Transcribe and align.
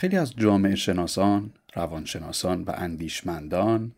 خیلی 0.00 0.16
از 0.16 0.36
جامعه 0.36 0.74
شناسان، 0.74 1.52
روانشناسان 1.74 2.62
و 2.62 2.72
اندیشمندان 2.76 3.92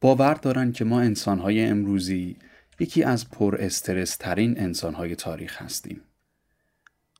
باور 0.00 0.34
دارند 0.34 0.74
که 0.74 0.84
ما 0.84 1.00
انسانهای 1.00 1.64
امروزی 1.64 2.36
یکی 2.80 3.02
از 3.02 3.30
پر 3.30 3.56
استرس 3.60 4.16
ترین 4.16 4.60
انسانهای 4.60 5.16
تاریخ 5.16 5.62
هستیم. 5.62 6.00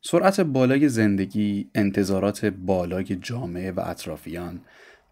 سرعت 0.02 0.40
بالای 0.40 0.88
زندگی، 0.88 1.70
انتظارات 1.74 2.44
بالای 2.44 3.04
جامعه 3.04 3.72
و 3.72 3.80
اطرافیان 3.84 4.60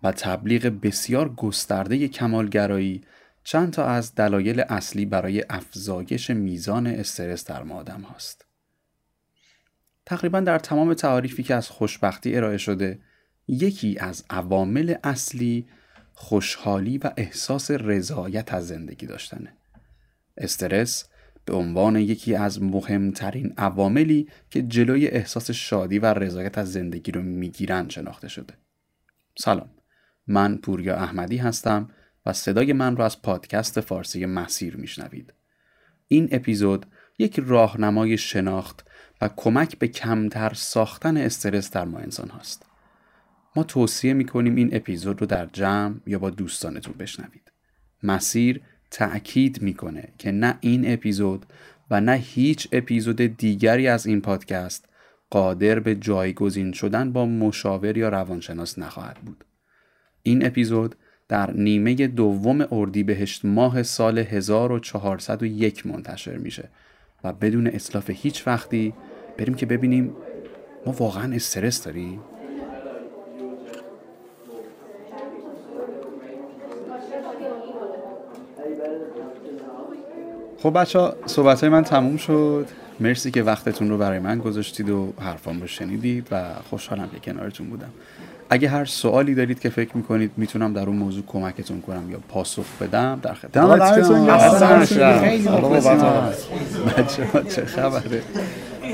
و 0.03 0.13
تبلیغ 0.13 0.67
بسیار 0.67 1.35
گسترده 1.35 2.09
کمالگرایی 2.09 3.03
چند 3.43 3.73
تا 3.73 3.87
از 3.87 4.15
دلایل 4.15 4.61
اصلی 4.61 5.07
برای 5.07 5.45
افزایش 5.51 6.31
میزان 6.31 6.87
استرس 6.87 7.45
در 7.45 7.63
ما 7.63 7.75
آدم 7.75 8.01
هاست. 8.01 8.54
تقریبا 10.07 10.41
در 10.41 10.59
تمام 10.59 10.95
تعاریفی 10.95 11.43
که 11.43 11.55
از 11.55 11.69
خوشبختی 11.69 12.37
ارائه 12.37 12.59
شده 12.59 13.01
یکی 13.49 13.99
از 13.99 14.25
عوامل 14.31 14.95
اصلی 15.05 15.67
خوشحالی 16.13 16.99
و 16.99 17.11
احساس 17.17 17.71
رضایت 17.71 18.55
از 18.55 18.69
زندگی 18.69 19.07
داشتنه. 19.07 19.57
استرس 20.37 21.09
به 21.45 21.55
عنوان 21.55 21.97
یکی 21.97 22.35
از 22.35 22.63
مهمترین 22.63 23.55
عواملی 23.57 24.29
که 24.51 24.63
جلوی 24.63 25.07
احساس 25.07 25.51
شادی 25.51 25.99
و 25.99 26.07
رضایت 26.07 26.59
از 26.59 26.73
زندگی 26.73 27.13
رو 27.13 27.23
می‌گیرن 27.23 27.89
شناخته 27.89 28.29
شده. 28.29 28.55
سلام 29.39 29.71
من 30.27 30.57
پوریا 30.57 30.97
احمدی 30.97 31.37
هستم 31.37 31.91
و 32.27 32.33
صدای 32.33 32.73
من 32.73 32.97
را 32.97 33.05
از 33.05 33.23
پادکست 33.23 33.81
فارسی 33.81 34.27
مسیر 34.27 34.77
میشنوید. 34.77 35.35
این 36.09 36.29
اپیزود 36.33 36.87
یک 37.19 37.41
راهنمای 37.47 38.19
شناخت 38.19 38.91
کمک 39.29 39.79
به 39.79 39.89
کمتر 39.89 40.55
ساختن 40.55 41.17
استرس 41.17 41.71
در 41.71 41.85
ما 41.85 41.99
انسان 41.99 42.29
هاست. 42.29 42.67
ما 43.57 43.63
توصیه 43.63 44.13
می‌کنیم 44.13 44.55
این 44.55 44.69
اپیزود 44.73 45.21
رو 45.21 45.27
در 45.27 45.47
جمع 45.47 45.95
یا 46.07 46.19
با 46.19 46.31
دوستانتون 46.31 46.95
بشنوید. 46.99 47.53
مسیر 48.03 48.61
تأکید 48.91 49.63
می‌کنه 49.63 50.09
که 50.19 50.33
نه 50.33 50.59
این 50.61 50.93
اپیزود 50.93 51.47
و 51.91 52.01
نه 52.01 52.13
هیچ 52.13 52.69
اپیزود 52.73 53.17
دیگری 53.17 53.89
از 53.89 54.07
این 54.07 54.21
پادکست 54.21 54.89
قادر 55.31 55.81
به 55.81 55.95
جایگزین 55.95 56.73
شدن 56.73 57.13
با 57.13 57.27
مشاور 57.27 57.97
یا 57.97 58.09
روانشناس 58.09 58.79
نخواهد 58.79 59.17
بود. 59.17 59.45
این 60.23 60.47
اپیزود 60.47 60.95
در 61.29 61.51
نیمه 61.51 61.95
دوم 61.95 62.67
اردیبهشت 62.71 63.45
ماه 63.45 63.83
سال 63.83 64.19
1401 64.19 65.87
منتشر 65.87 66.37
میشه 66.37 66.69
و 67.25 67.33
بدون 67.33 67.67
اصلاف 67.67 68.11
هیچ 68.11 68.47
وقتی 68.47 68.95
بریم 69.39 69.55
که 69.55 69.67
ببینیم 69.67 70.17
ما 70.87 70.93
واقعا 70.93 71.35
استرس 71.35 71.85
داریم؟ 71.85 72.21
خب 80.63 80.81
بچه 80.81 80.99
ها 80.99 81.15
صحبت 81.27 81.61
های 81.61 81.69
من 81.71 81.85
تموم 81.85 82.17
شد. 82.17 82.67
مرسی 83.01 83.31
که 83.31 83.43
وقتتون 83.43 83.91
رو 83.91 83.99
برای 83.99 84.19
من 84.19 84.39
گذاشتید 84.39 84.91
و 84.91 85.13
حرفام 85.21 85.61
رو 85.61 85.67
شنیدید 85.67 86.29
و 86.31 86.45
خوشحالم 86.71 87.09
که 87.09 87.33
کنارتون 87.33 87.67
بودم. 87.71 87.91
اگه 88.51 88.69
هر 88.69 88.85
سوالی 88.85 89.35
دارید 89.35 89.61
که 89.61 89.69
فکر 89.69 89.97
می‌کنید 89.97 90.31
می‌تونم 90.37 90.73
در 90.73 90.87
اون 90.87 90.97
موضوع 90.97 91.25
کمکتون 91.27 91.81
کنم 91.81 92.11
یا 92.11 92.19
پاسخ 92.29 92.65
بدم. 92.81 93.21
در 93.23 93.35
خدمتتون 93.35 94.27
بچه 96.97 97.27
چه 97.49 97.65
خبره؟ 97.65 98.23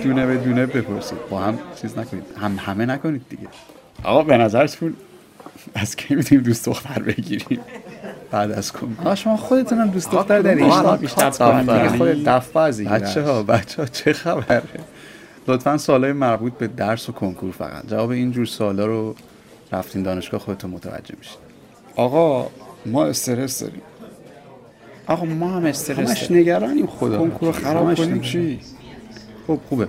دونه 0.02 0.26
به 0.26 0.36
دونه 0.36 0.66
بپرسید. 0.66 1.18
با 1.30 1.40
هم 1.40 1.58
چیز 1.80 1.98
نکنید. 1.98 2.24
هم 2.40 2.56
همه 2.58 2.86
نکنید 2.86 3.22
دیگه. 3.28 3.48
آقا 4.04 4.22
به 4.22 4.36
نظرتون 4.36 4.96
از 5.74 5.96
کی 5.96 6.14
می‌تونیم 6.14 6.44
دوست 6.44 6.66
دختر 6.66 7.02
بگیریم؟ 7.02 7.60
بعد 8.30 8.50
از 8.50 8.72
کن 8.72 8.96
آقا 9.00 9.14
شما 9.14 9.36
خودتون 9.36 9.78
هم 9.78 9.88
دوست 9.88 10.10
دختر 10.10 10.40
دارید 10.40 10.64
بیشتر 11.00 11.88
خودت 11.88 12.24
دفعه 12.24 12.84
بچه 12.84 13.22
ها 13.22 13.42
بچه 13.42 13.82
ها 13.82 13.88
چه 13.88 14.12
خبره؟ 14.12 14.62
لطفا 15.48 15.78
سوالای 15.78 16.12
مربوط 16.12 16.52
به 16.52 16.66
درس 16.66 17.08
و 17.08 17.12
کنکور 17.12 17.52
فقط. 17.52 17.86
جواب 17.86 18.10
اینجور 18.10 18.46
سوالا 18.46 18.86
رو 18.86 19.14
رفتین 19.72 20.02
دانشگاه 20.02 20.40
خودتون 20.40 20.70
متوجه 20.70 21.14
میشید 21.18 21.38
آقا 21.96 22.50
ما 22.86 23.04
استرس 23.04 23.60
داریم. 23.60 23.82
آقا 25.06 25.24
ما 25.24 25.50
هم 25.50 25.64
استرس 25.64 26.28
داریم. 26.28 26.42
نگرانیم 26.42 26.86
خدا 26.86 27.18
کنکور 27.18 27.52
خراب 27.52 27.94
کنیم 27.94 28.20
چی؟ 28.20 28.60
خب 29.50 29.60
خوبه. 29.68 29.88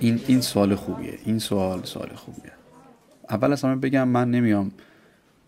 این 0.00 0.20
این 0.26 0.40
سوال 0.40 0.74
خوبیه. 0.74 1.18
این 1.24 1.38
سوال 1.38 1.82
سوال 1.82 2.08
خوبیه. 2.14 2.52
اول 3.30 3.52
از 3.52 3.64
همه 3.64 3.76
بگم 3.76 4.08
من 4.08 4.30
نمیام 4.30 4.70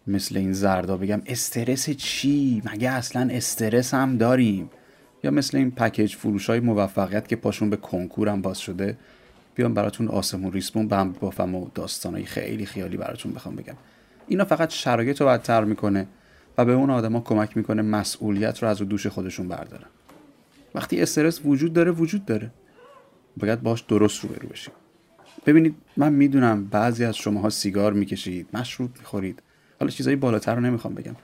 مثل 0.06 0.36
این 0.36 0.52
زردا 0.52 0.96
بگم 0.96 1.22
استرس 1.26 1.90
چی؟ 1.90 2.62
مگه 2.72 2.90
اصلا 2.90 3.28
استرس 3.32 3.94
هم 3.94 4.16
داریم؟ 4.16 4.70
یا 5.24 5.30
مثل 5.30 5.56
این 5.56 5.70
پکیج 5.70 6.14
فروش 6.14 6.50
های 6.50 6.60
موفقیت 6.60 7.28
که 7.28 7.36
پاشون 7.36 7.70
به 7.70 7.76
کنکورم 7.76 8.42
باز 8.42 8.58
شده 8.58 8.96
بیام 9.54 9.74
براتون 9.74 10.08
آسمون 10.08 10.52
ریسمون 10.52 10.88
بم 10.88 11.12
بافم 11.12 11.54
و 11.54 11.68
داستانای 11.74 12.24
خیلی 12.24 12.66
خیالی 12.66 12.96
براتون 12.96 13.32
بخوام 13.32 13.56
بگم. 13.56 13.76
اینا 14.26 14.44
فقط 14.44 14.70
شرایط 14.70 15.20
رو 15.20 15.26
بدتر 15.26 15.64
می‌کنه 15.64 16.06
و 16.58 16.64
به 16.64 16.72
اون 16.72 16.90
آدما 16.90 17.20
کمک 17.20 17.56
می‌کنه 17.56 17.82
مسئولیت 17.82 18.62
رو 18.62 18.68
از 18.68 18.78
دوش 18.78 19.06
خودشون 19.06 19.48
بردارن. 19.48 19.88
وقتی 20.74 21.02
استرس 21.02 21.40
وجود 21.44 21.72
داره 21.72 21.90
وجود 21.90 22.24
داره. 22.24 22.50
باید 23.36 23.62
باش 23.62 23.80
درست 23.80 24.20
رو 24.20 24.28
برو 24.28 24.48
بشیم. 24.48 24.74
ببینید 25.46 25.74
من 25.96 26.12
می‌دونم 26.12 26.64
بعضی 26.64 27.04
از 27.04 27.16
شماها 27.16 27.50
سیگار 27.50 27.92
می‌کشید 27.92 28.48
مشروب 28.52 28.90
می‌خورید. 28.98 29.42
حالا 29.80 29.90
چیزایی 29.90 30.16
بالاتر 30.16 30.54
رو 30.54 30.60
نمی‌خوام 30.60 30.94
بگم. 30.94 31.16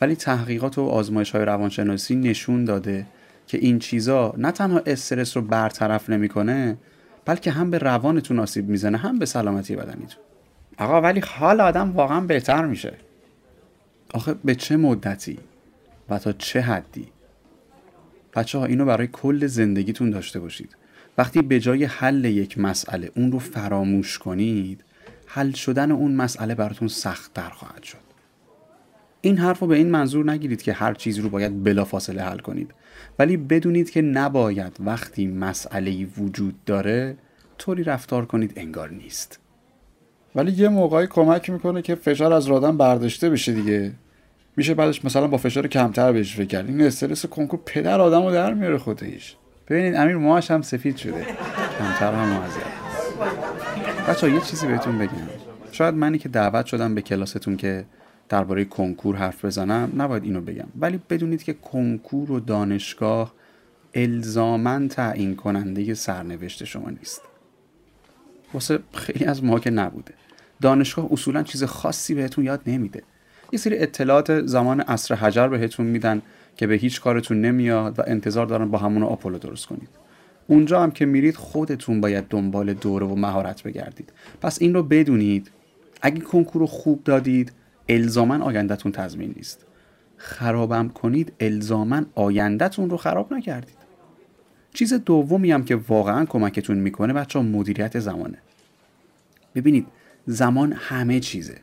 ولی 0.00 0.16
تحقیقات 0.16 0.78
و 0.78 0.82
آزمایش 0.82 1.30
های 1.30 1.44
روانشناسی 1.44 2.16
نشون 2.16 2.64
داده 2.64 3.06
که 3.46 3.58
این 3.58 3.78
چیزا 3.78 4.34
نه 4.38 4.52
تنها 4.52 4.82
استرس 4.86 5.36
رو 5.36 5.42
برطرف 5.42 6.10
نمی‌کنه 6.10 6.76
بلکه 7.24 7.50
هم 7.50 7.70
به 7.70 7.78
روانتون 7.78 8.38
آسیب 8.38 8.68
می‌زنه 8.68 8.98
هم 8.98 9.18
به 9.18 9.26
سلامتی 9.26 9.76
بدنیتون. 9.76 10.22
آقا 10.78 11.00
ولی 11.00 11.20
حال 11.20 11.60
آدم 11.60 11.92
واقعا 11.92 12.20
بهتر 12.20 12.66
میشه. 12.66 12.94
آخه 14.14 14.34
به 14.44 14.54
چه 14.54 14.76
مدتی 14.76 15.38
و 16.08 16.18
تا 16.18 16.32
چه 16.32 16.60
حدی؟ 16.60 17.06
بچه 18.34 18.58
ها 18.58 18.64
اینو 18.64 18.84
برای 18.84 19.06
کل 19.06 19.46
زندگیتون 19.46 20.10
داشته 20.10 20.40
باشید. 20.40 20.76
وقتی 21.18 21.42
به 21.42 21.60
جای 21.60 21.84
حل 21.84 22.24
یک 22.24 22.58
مسئله 22.58 23.10
اون 23.16 23.32
رو 23.32 23.38
فراموش 23.38 24.18
کنید 24.18 24.84
حل 25.26 25.52
شدن 25.52 25.90
اون 25.90 26.14
مسئله 26.14 26.54
براتون 26.54 26.88
سخت 26.88 27.34
در 27.34 27.50
خواهد 27.50 27.82
شد. 27.82 27.98
این 29.20 29.38
حرف 29.38 29.58
رو 29.58 29.66
به 29.66 29.76
این 29.76 29.90
منظور 29.90 30.30
نگیرید 30.30 30.62
که 30.62 30.72
هر 30.72 30.94
چیز 30.94 31.18
رو 31.18 31.28
باید 31.28 31.64
بلافاصله 31.64 32.22
حل 32.22 32.38
کنید. 32.38 32.70
ولی 33.18 33.36
بدونید 33.36 33.90
که 33.90 34.02
نباید 34.02 34.76
وقتی 34.80 35.26
مسئله 35.26 36.06
وجود 36.18 36.64
داره 36.64 37.16
طوری 37.58 37.84
رفتار 37.84 38.26
کنید 38.26 38.52
انگار 38.56 38.90
نیست. 38.90 39.40
ولی 40.34 40.52
یه 40.52 40.68
موقعی 40.68 41.06
کمک 41.06 41.50
می‌کنه 41.50 41.82
که 41.82 41.94
فشار 41.94 42.32
از 42.32 42.46
رادن 42.46 42.76
برداشته 42.76 43.30
بشه 43.30 43.52
دیگه. 43.52 43.92
میشه 44.56 44.74
بعدش 44.74 45.04
مثلا 45.04 45.26
با 45.26 45.36
فشار 45.36 45.66
کمتر 45.66 46.12
بهش 46.12 46.34
فکر 46.34 46.44
کرد. 46.44 46.66
این 46.66 46.80
استرس 46.80 47.26
کنکور 47.26 47.60
پدر 47.66 48.00
آدم 48.00 48.22
رو 48.22 48.32
در 48.32 48.54
میاره 48.54 48.78
خودش. 48.78 49.36
ببینید 49.70 49.94
امیر 49.94 50.16
موهاش 50.16 50.50
هم 50.50 50.62
سفید 50.62 50.96
شده. 50.96 51.26
کمتر 51.78 52.14
هم 52.14 52.28
معذر 52.28 52.60
بچه 54.08 54.30
یه 54.30 54.40
چیزی 54.40 54.66
بهتون 54.66 54.98
بگم. 54.98 55.28
شاید 55.72 55.94
منی 55.94 56.18
که 56.18 56.28
دعوت 56.28 56.66
شدم 56.66 56.94
به 56.94 57.02
کلاستون 57.02 57.56
که 57.56 57.84
درباره 58.28 58.64
کنکور 58.64 59.16
حرف 59.16 59.44
بزنم 59.44 59.92
نباید 59.96 60.24
اینو 60.24 60.40
بگم. 60.40 60.66
ولی 60.80 61.00
بدونید 61.10 61.42
که 61.42 61.52
کنکور 61.52 62.32
و 62.32 62.40
دانشگاه 62.40 63.34
الزاما 63.94 64.88
تعیین 64.88 65.36
کننده 65.36 65.94
سرنوشت 65.94 66.64
شما 66.64 66.90
نیست. 66.90 67.22
واسه 68.54 68.78
خیلی 68.94 69.24
از 69.24 69.44
ما 69.44 69.58
که 69.58 69.70
نبوده. 69.70 70.14
دانشگاه 70.60 71.12
اصولا 71.12 71.42
چیز 71.42 71.64
خاصی 71.64 72.14
بهتون 72.14 72.44
یاد 72.44 72.60
نمیده. 72.66 73.02
یه 73.52 73.58
سری 73.58 73.78
اطلاعات 73.78 74.46
زمان 74.46 74.80
عصر 74.80 75.14
حجر 75.14 75.48
بهتون 75.48 75.86
میدن. 75.86 76.22
که 76.60 76.66
به 76.66 76.74
هیچ 76.74 77.00
کارتون 77.00 77.40
نمیاد 77.40 77.98
و 77.98 78.02
انتظار 78.06 78.46
دارن 78.46 78.70
با 78.70 78.78
همون 78.78 79.02
آپولو 79.02 79.38
درست 79.38 79.66
کنید. 79.66 79.88
اونجا 80.46 80.82
هم 80.82 80.90
که 80.90 81.06
میرید 81.06 81.36
خودتون 81.36 82.00
باید 82.00 82.24
دنبال 82.28 82.74
دوره 82.74 83.06
و 83.06 83.14
مهارت 83.14 83.62
بگردید. 83.62 84.12
پس 84.40 84.62
این 84.62 84.74
رو 84.74 84.82
بدونید. 84.82 85.50
اگه 86.02 86.20
کنکور 86.20 86.60
رو 86.60 86.66
خوب 86.66 87.04
دادید 87.04 87.52
الزاما 87.88 88.44
آیندهتون 88.44 88.92
تضمین 88.92 89.34
نیست. 89.36 89.66
خرابم 90.16 90.88
کنید 90.88 91.32
الزاما 91.40 92.02
آیندهتون 92.14 92.90
رو 92.90 92.96
خراب 92.96 93.34
نکردید. 93.34 93.78
چیز 94.74 94.94
دومی 94.94 95.52
هم 95.52 95.64
که 95.64 95.76
واقعا 95.76 96.24
کمکتون 96.24 96.78
می‌کنه 96.78 97.12
بچه 97.12 97.38
مدیریت 97.38 97.98
زمانه. 97.98 98.38
ببینید 99.54 99.86
زمان 100.26 100.72
همه 100.72 101.20
چیزه. 101.20 101.56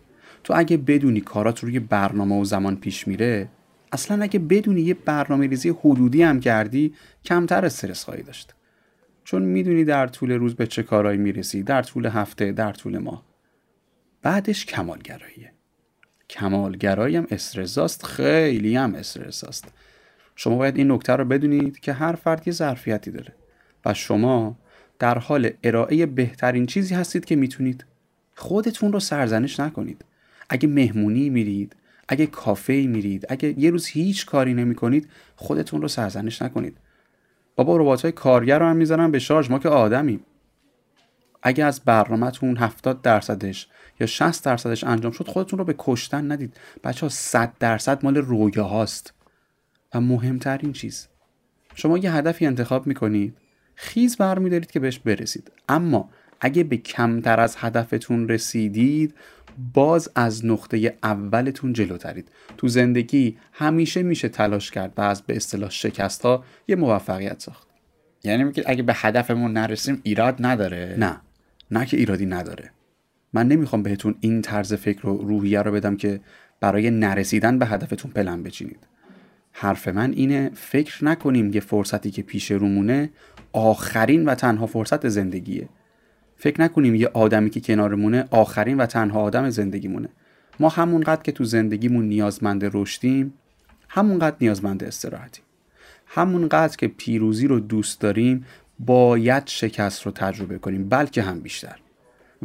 تو 0.44 0.53
اگه 0.57 0.77
بدونی 0.77 1.21
کارات 1.21 1.63
روی 1.63 1.79
برنامه 1.79 2.41
و 2.41 2.45
زمان 2.45 2.75
پیش 2.75 3.07
میره 3.07 3.47
اصلا 3.91 4.23
اگه 4.23 4.39
بدونی 4.39 4.81
یه 4.81 4.93
برنامه 4.93 5.47
ریزی 5.47 5.69
حدودی 5.69 6.23
هم 6.23 6.39
کردی 6.39 6.93
کمتر 7.25 7.65
استرس 7.65 8.03
خواهی 8.03 8.23
داشت. 8.23 8.53
چون 9.23 9.41
می‌دونی 9.41 9.83
در 9.83 10.07
طول 10.07 10.31
روز 10.31 10.55
به 10.55 10.67
چه 10.67 10.83
کارهایی 10.83 11.17
می‌رسی 11.17 11.63
در 11.63 11.83
طول 11.83 12.05
هفته 12.05 12.51
در 12.51 12.71
طول 12.71 12.97
ماه. 12.97 13.23
بعدش 14.21 14.65
کمالگراییه. 14.65 15.51
کمالگرایی 16.29 17.15
هم 17.15 17.27
استرساست 17.31 18.05
خیلی 18.05 18.75
هم 18.75 18.95
استرساست 18.95 19.67
شما 20.35 20.55
باید 20.55 20.77
این 20.77 20.91
نکته 20.91 21.13
رو 21.13 21.25
بدونید 21.25 21.79
که 21.79 21.93
هر 21.93 22.13
فرد 22.15 22.47
یه 22.47 22.53
ظرفیتی 22.53 23.11
داره 23.11 23.33
و 23.85 23.93
شما 23.93 24.57
در 24.99 25.17
حال 25.17 25.49
ارائه 25.63 26.05
بهترین 26.05 26.65
چیزی 26.65 26.95
هستید 26.95 27.25
که 27.25 27.35
می‌تونید. 27.35 27.85
خودتون 28.35 28.93
رو 28.93 28.99
سرزنش 28.99 29.59
نکنید. 29.59 30.05
اگه 30.49 30.67
مهمونی 30.67 31.29
میرید 31.29 31.75
اگه 32.07 32.25
کافه 32.25 32.74
میرید 32.74 33.25
اگه 33.30 33.59
یه 33.59 33.69
روز 33.69 33.88
هیچ 33.88 34.25
کاری 34.25 34.54
نمی 34.54 34.75
کنید 34.75 35.09
خودتون 35.36 35.81
رو 35.81 35.88
سرزنش 35.88 36.42
نکنید. 36.42 36.77
بابا 37.56 37.77
ربات 37.77 38.01
های 38.01 38.12
کارگر 38.12 38.59
رو 38.59 38.65
هم 38.65 38.75
می‌زنن 38.75 39.12
به 39.12 39.19
شارژ 39.19 39.50
ما 39.50 39.59
که 39.59 39.69
آدمیم. 39.69 40.19
اگه 41.44 41.65
از 41.65 41.80
برنامهتون 41.80 42.57
70 42.57 43.01
درصدش 43.01 43.68
یا 44.00 44.07
60 44.07 44.45
درصدش 44.45 44.83
انجام 44.83 45.12
شد 45.12 45.27
خودتون 45.27 45.59
رو 45.59 45.65
به 45.65 45.75
کشتن 45.77 46.31
ندید. 46.31 46.57
بچه 46.83 47.01
ها 47.01 47.09
100 47.09 47.54
درصد 47.59 48.06
مال 48.06 48.18
رویا 48.18 48.63
هاست. 48.63 49.13
و 49.94 50.01
مهمترین 50.01 50.74
چیز 50.74 51.07
شما 51.75 51.98
یه 51.98 52.13
هدفی 52.13 52.45
انتخاب 52.45 52.88
می‌کنید 52.88 53.38
خیز 53.75 54.18
برمیدارید 54.18 54.71
که 54.71 54.80
بهش 54.80 55.00
برسید. 55.00 55.51
اما 55.69 56.09
اگه 56.39 56.63
به 56.63 56.77
کمتر 56.77 57.39
از 57.39 57.56
هدفتون 57.59 58.30
رسیدید 58.30 59.15
باز 59.74 60.09
از 60.15 60.45
نقطه 60.45 60.98
اولتون 61.04 61.74
جلوترید. 61.74 62.31
تو 62.57 62.68
زندگی 62.68 63.38
همیشه 63.51 64.04
میشه 64.04 64.30
تلاش 64.30 64.71
کرد 64.71 64.94
و 64.98 65.01
از 65.01 65.21
به 65.21 65.36
اصطلاح 65.36 65.69
شکست 65.69 66.21
ها 66.21 66.44
یه 66.68 66.75
موفقیت 66.75 67.39
ساخت. 67.39 67.68
یعنی 68.24 68.44
میگه 68.44 68.63
اگه 68.68 68.83
به 68.83 68.94
هدفمون 68.95 69.54
نرسیم 69.54 70.00
ایراد 70.04 70.36
نداره؟ 70.39 70.95
نه. 71.00 71.21
نه 71.71 71.86
که 71.86 71.98
ایرادی 71.98 72.25
نداره. 72.25 72.71
من 73.33 73.48
نمی‌خوام 73.48 73.83
بهتون 73.83 74.15
این 74.19 74.42
طرز 74.42 74.74
فکر 74.74 75.07
و 75.07 75.18
روحیه 75.18 75.62
رو 75.62 75.71
بدم 75.71 75.98
که 75.98 76.19
برای 76.59 76.89
نرسیدن 76.89 77.59
به 77.59 77.65
هدفتون 77.65 78.12
پلن 78.12 78.44
بچینید. 78.44 78.88
حرف 79.51 79.88
من 79.88 80.12
اینه 80.12 80.51
فکر 80.54 81.06
نکنیم 81.06 81.54
یه 81.54 81.59
فرصتی 81.59 82.12
که 82.12 82.21
پیش 82.21 82.51
رومونه 82.51 83.09
آخرین 83.54 84.25
و 84.25 84.36
تنها 84.36 84.65
فرصت 84.65 85.07
زندگیه. 85.07 85.69
فکر 86.37 86.61
نکنیم 86.61 86.95
یه 86.95 87.07
آدمی 87.13 87.49
که 87.49 87.59
کنارمونه 87.59 88.25
آخرین 88.31 88.77
و 88.77 88.85
تنها 88.85 89.21
آدم 89.21 89.49
زندگیمونه. 89.49 90.09
ما 90.59 90.69
همونقدر 90.69 91.21
که 91.21 91.31
تو 91.31 91.43
زندگیمون 91.43 92.05
نیازمند 92.05 92.69
رشدیم 92.73 93.33
همونقدر 93.89 94.35
نیازمند 94.41 94.83
استراحتیم. 94.83 95.43
همونقدر 96.07 96.77
که 96.77 96.87
پیروزی 96.87 97.47
رو 97.47 97.59
دوست 97.59 98.01
داریم 98.01 98.45
باید 98.79 99.43
شکست 99.47 100.05
رو 100.05 100.11
تجربه 100.11 100.57
کنیم 100.57 100.89
بلکه 100.89 101.21
هم 101.21 101.39
بیشتر. 101.39 101.75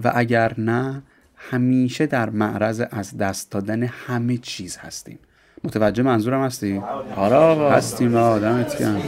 و 0.04 0.12
اگر 0.14 0.60
نه 0.60 1.02
همیشه 1.36 2.06
در 2.06 2.30
معرض 2.30 2.82
از 2.90 3.16
دست 3.16 3.50
دادن 3.50 3.82
همه 3.82 4.36
چیز 4.38 4.76
هستیم. 4.76 5.18
متوجه 5.64 6.02
منظورم 6.02 6.44
هستی؟ 6.44 6.78
آره 7.16 7.36
آقا. 7.36 7.70
هستیم 7.70 8.16
آدمت 8.16 8.78
کم 8.78 9.00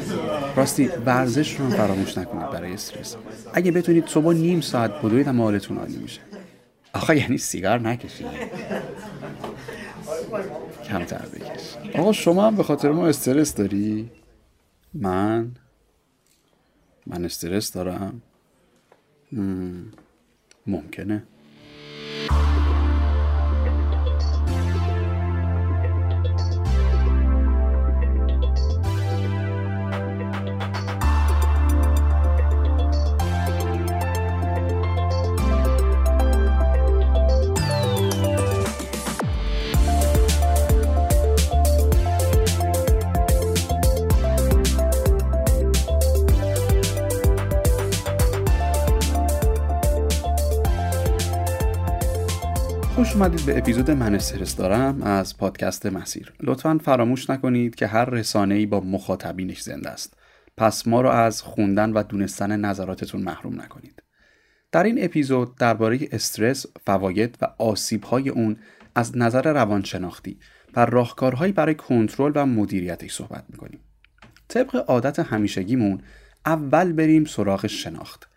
راستی 0.56 0.86
ورزش 1.06 1.60
رو 1.60 1.70
فراموش 1.70 2.18
نکنید 2.18 2.50
برای 2.50 2.72
استرس. 2.72 3.16
اگه 3.54 3.70
بتونید 3.72 4.06
صبح 4.06 4.32
نیم 4.34 4.60
ساعت 4.60 4.90
بدوید 5.02 5.28
هم 5.28 5.40
حالتون 5.40 5.78
عالی 5.78 5.96
میشه. 5.96 6.20
آخه 6.94 7.16
یعنی 7.18 7.38
سیگار 7.38 7.80
نکشید. 7.80 8.26
کمتر 10.84 11.26
بکش 11.26 11.76
آقا 11.98 12.12
شما 12.12 12.46
هم 12.46 12.56
به 12.56 12.62
خاطر 12.62 12.90
ما 12.92 13.06
استرس 13.06 13.54
داری؟ 13.54 14.10
من؟ 14.94 15.50
من 17.06 17.24
استرس 17.24 17.72
دارم. 17.72 18.22
مم. 19.32 19.84
ممکنه. 20.66 21.22
اومدید 53.24 53.46
به 53.46 53.58
اپیزود 53.58 53.90
من 53.90 54.14
استرس 54.14 54.56
دارم 54.56 55.02
از 55.02 55.38
پادکست 55.38 55.86
مسیر. 55.86 56.32
لطفا 56.40 56.78
فراموش 56.84 57.30
نکنید 57.30 57.74
که 57.74 57.86
هر 57.86 58.04
رسانه 58.04 58.54
ای 58.54 58.66
با 58.66 58.80
مخاطبینش 58.80 59.60
زنده 59.60 59.90
است. 59.90 60.16
پس 60.56 60.86
ما 60.86 61.00
رو 61.00 61.08
از 61.08 61.42
خوندن 61.42 61.90
و 61.90 62.02
دونستن 62.02 62.60
نظراتتون 62.60 63.22
محروم 63.22 63.60
نکنید. 63.60 64.02
در 64.72 64.82
این 64.82 65.04
اپیزود 65.04 65.56
درباره 65.56 65.98
استرس، 66.12 66.66
فواید 66.86 67.38
و 67.42 67.46
آسیب‌های 67.58 68.28
اون 68.28 68.56
از 68.94 69.16
نظر 69.16 69.52
روانشناختی 69.52 70.38
و 70.76 70.84
راهکارهایی 70.84 71.52
برای 71.52 71.74
کنترل 71.74 72.32
و 72.34 72.46
مدیریتش 72.46 73.14
صحبت 73.14 73.44
می‌کنیم. 73.48 73.80
طبق 74.48 74.84
عادت 74.90 75.18
همیشگیمون 75.18 76.00
اول 76.46 76.92
بریم 76.92 77.24
سراغ 77.24 77.66
شناخت. 77.66 78.28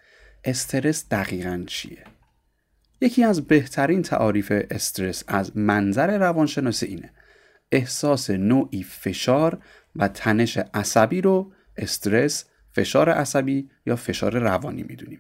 استرس 0.44 1.10
دقیقا 1.10 1.64
چیه؟ 1.68 2.04
یکی 3.02 3.24
از 3.24 3.48
بهترین 3.48 4.02
تعاریف 4.02 4.54
استرس 4.72 5.24
از 5.28 5.58
منظر 5.58 6.18
روانشناسی 6.18 6.86
اینه 6.86 7.10
احساس 7.72 8.30
نوعی 8.30 8.84
فشار 8.84 9.58
و 9.96 10.08
تنش 10.08 10.58
عصبی 10.74 11.22
رو 11.22 11.52
استرس، 11.78 12.46
فشار 12.72 13.10
عصبی 13.10 13.70
یا 13.86 13.96
فشار 13.96 14.40
روانی 14.40 14.84
می‌دونیم. 14.84 15.20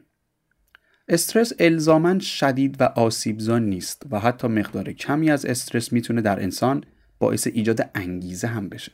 استرس 1.07 1.53
الزامن 1.59 2.19
شدید 2.19 2.81
و 2.81 2.83
آسیبزا 2.83 3.59
نیست 3.59 4.03
و 4.11 4.19
حتی 4.19 4.47
مقدار 4.47 4.91
کمی 4.91 5.31
از 5.31 5.45
استرس 5.45 5.93
می‌تونه 5.93 6.21
در 6.21 6.43
انسان 6.43 6.83
باعث 7.19 7.47
ایجاد 7.47 7.89
انگیزه 7.95 8.47
هم 8.47 8.69
بشه. 8.69 8.91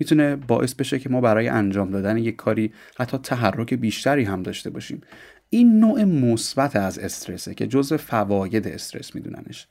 می‌تونه 0.00 0.36
باعث 0.36 0.74
بشه 0.74 0.98
که 0.98 1.08
ما 1.08 1.20
برای 1.20 1.48
انجام 1.48 1.90
دادن 1.90 2.16
یک 2.16 2.36
کاری 2.36 2.72
حتی 2.98 3.18
تحرک 3.18 3.74
بیشتری 3.74 4.24
هم 4.24 4.42
داشته 4.42 4.70
باشیم 4.70 5.00
این 5.50 5.80
نوع 5.80 6.04
مثبت 6.04 6.76
از 6.76 6.98
استرسه 6.98 7.54
که 7.54 7.66
جزء 7.66 7.96
فواید 7.96 8.68
استرس 8.68 9.14
میدوننش 9.14 9.68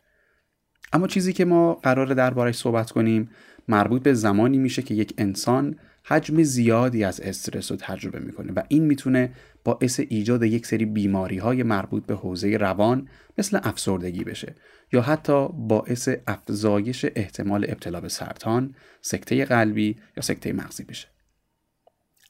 اما 0.94 1.08
چیزی 1.08 1.34
که 1.34 1.46
ما 1.46 1.74
قراره 1.74 2.16
دربارش 2.16 2.56
صحبت 2.56 2.92
کنیم 2.92 3.30
مربوط 3.68 4.04
به 4.04 4.14
زمانی 4.14 4.58
میشه 4.58 4.82
که 4.82 4.94
یک 4.94 5.14
انسان 5.18 5.76
حجم 6.04 6.44
زیادی 6.44 7.04
از 7.04 7.22
استرس 7.22 7.72
رو 7.72 7.78
تجربه 7.82 8.20
می‌کنه 8.20 8.52
و 8.52 8.62
این 8.68 8.84
می‌تونه 8.84 9.34
باعث 9.64 10.00
ایجاد 10.10 10.44
یک 10.44 10.66
سری 10.66 10.86
بیماری 10.86 11.38
های 11.38 11.64
مربوط 11.64 12.06
به 12.06 12.16
حوزه 12.16 12.58
روان 12.58 13.08
مثل 13.38 13.60
افسردگی 13.64 14.24
بشه 14.24 14.56
یا 14.94 15.02
حتی 15.02 15.48
باعث 15.54 16.10
افزایش 16.28 17.06
احتمال 17.16 17.66
ابتلا 17.70 18.02
به 18.02 18.10
سرطان، 18.10 18.76
سکته 19.02 19.46
قلبی 19.46 19.98
یا 20.18 20.24
سکته 20.24 20.54
مغزی 20.54 20.84
بشه. 20.84 21.08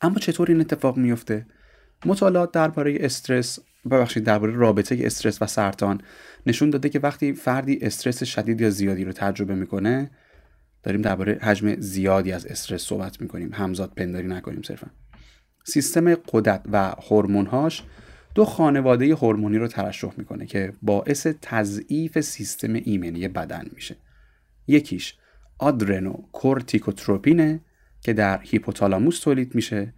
اما 0.01 0.19
چطور 0.19 0.47
این 0.47 0.61
اتفاق 0.61 0.97
میفته؟ 0.97 1.45
مطالعات 2.05 2.51
درباره 2.51 2.97
استرس 2.99 3.59
ببخشید 3.91 4.23
درباره 4.23 4.53
رابطه 4.53 4.97
استرس 5.01 5.41
و 5.41 5.47
سرطان 5.47 6.01
نشون 6.45 6.69
داده 6.69 6.89
که 6.89 6.99
وقتی 6.99 7.33
فردی 7.33 7.79
استرس 7.81 8.23
شدید 8.23 8.61
یا 8.61 8.69
زیادی 8.69 9.03
رو 9.03 9.11
تجربه 9.11 9.55
می‌کنه 9.55 10.11
داریم 10.83 11.01
درباره 11.01 11.39
حجم 11.41 11.75
زیادی 11.79 12.31
از 12.31 12.45
استرس 12.45 12.81
صحبت 12.81 13.21
می‌کنیم. 13.21 13.53
همزاد 13.53 13.93
پنداری 13.93 14.27
نکنیم 14.27 14.61
صرفا. 14.61 14.87
سیستم 15.65 16.15
قدرت 16.15 16.65
و 16.71 16.95
هورمونهاش 17.09 17.83
دو 18.35 18.45
خانواده 18.45 19.15
هورمونی 19.15 19.57
رو 19.57 19.67
ترشح 19.67 20.11
می‌کنه 20.17 20.45
که 20.45 20.73
باعث 20.81 21.27
تضعیف 21.41 22.19
سیستم 22.19 22.73
ایمنی 22.73 23.27
بدن 23.27 23.65
میشه. 23.73 23.95
یکیش 24.67 25.15
آدرنو 25.59 26.13
کورتیکوتروپینه 26.31 27.61
که 28.01 28.13
در 28.13 28.39
هیپوتالاموس 28.41 29.19
تولید 29.19 29.55
میشه 29.55 29.93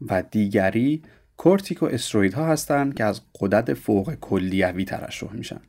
و 0.00 0.22
دیگری 0.30 1.02
کورتیکو 1.42 1.88
ها 2.34 2.46
هستند 2.46 2.94
که 2.94 3.04
از 3.04 3.20
قدرت 3.40 3.74
فوق 3.74 4.14
کلیوی 4.14 4.84
ترشح 4.84 5.32
میشن. 5.32 5.60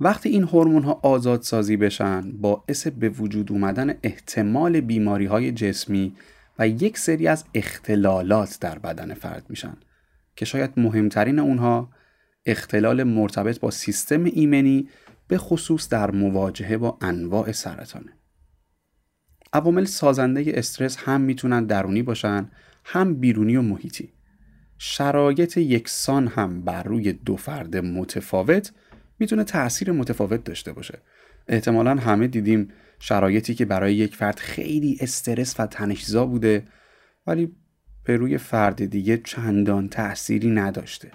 وقتی 0.00 0.28
این 0.28 0.42
هورمون 0.42 0.82
ها 0.82 1.00
آزاد 1.02 1.42
سازی 1.42 1.76
بشن 1.76 2.32
باعث 2.32 2.86
به 2.86 3.08
وجود 3.08 3.52
اومدن 3.52 3.94
احتمال 4.02 4.80
بیماری 4.80 5.26
های 5.26 5.52
جسمی 5.52 6.16
و 6.58 6.68
یک 6.68 6.98
سری 6.98 7.28
از 7.28 7.44
اختلالات 7.54 8.58
در 8.60 8.78
بدن 8.78 9.14
فرد 9.14 9.46
میشن 9.48 9.76
که 10.36 10.44
شاید 10.44 10.70
مهمترین 10.76 11.38
اونها 11.38 11.90
اختلال 12.46 13.02
مرتبط 13.02 13.60
با 13.60 13.70
سیستم 13.70 14.24
ایمنی 14.24 14.88
به 15.28 15.38
خصوص 15.38 15.88
در 15.88 16.10
مواجهه 16.10 16.76
با 16.76 16.98
انواع 17.00 17.52
سرطانه. 17.52 18.12
عوامل 19.52 19.84
سازنده 19.84 20.52
استرس 20.54 20.96
هم 20.96 21.20
می‌تونن 21.20 21.64
درونی 21.64 22.02
باشن 22.02 22.50
هم 22.84 23.14
بیرونی 23.14 23.56
و 23.56 23.62
محیطی. 23.62 24.17
شرایط 24.78 25.56
یکسان 25.56 26.26
هم 26.26 26.62
بر 26.62 26.82
روی 26.82 27.12
دو 27.12 27.36
فرد 27.36 27.76
متفاوت 27.76 28.72
می‌تونه 29.18 29.44
تاثیر 29.44 29.92
متفاوت 29.92 30.44
داشته 30.44 30.72
باشه. 30.72 30.98
احتمالا 31.48 31.94
همه 31.94 32.26
دیدیم 32.26 32.68
شرایطی 32.98 33.54
که 33.54 33.64
برای 33.64 33.94
یک 33.94 34.16
فرد 34.16 34.38
خیلی 34.38 34.98
استرس 35.00 35.60
و 35.60 35.66
تنشزا 35.66 36.26
بوده 36.26 36.64
ولی 37.26 37.56
به 38.04 38.16
روی 38.16 38.38
فرد 38.38 38.84
دیگه 38.84 39.18
چندان 39.18 39.88
تأثیری 39.88 40.50
نداشته. 40.50 41.10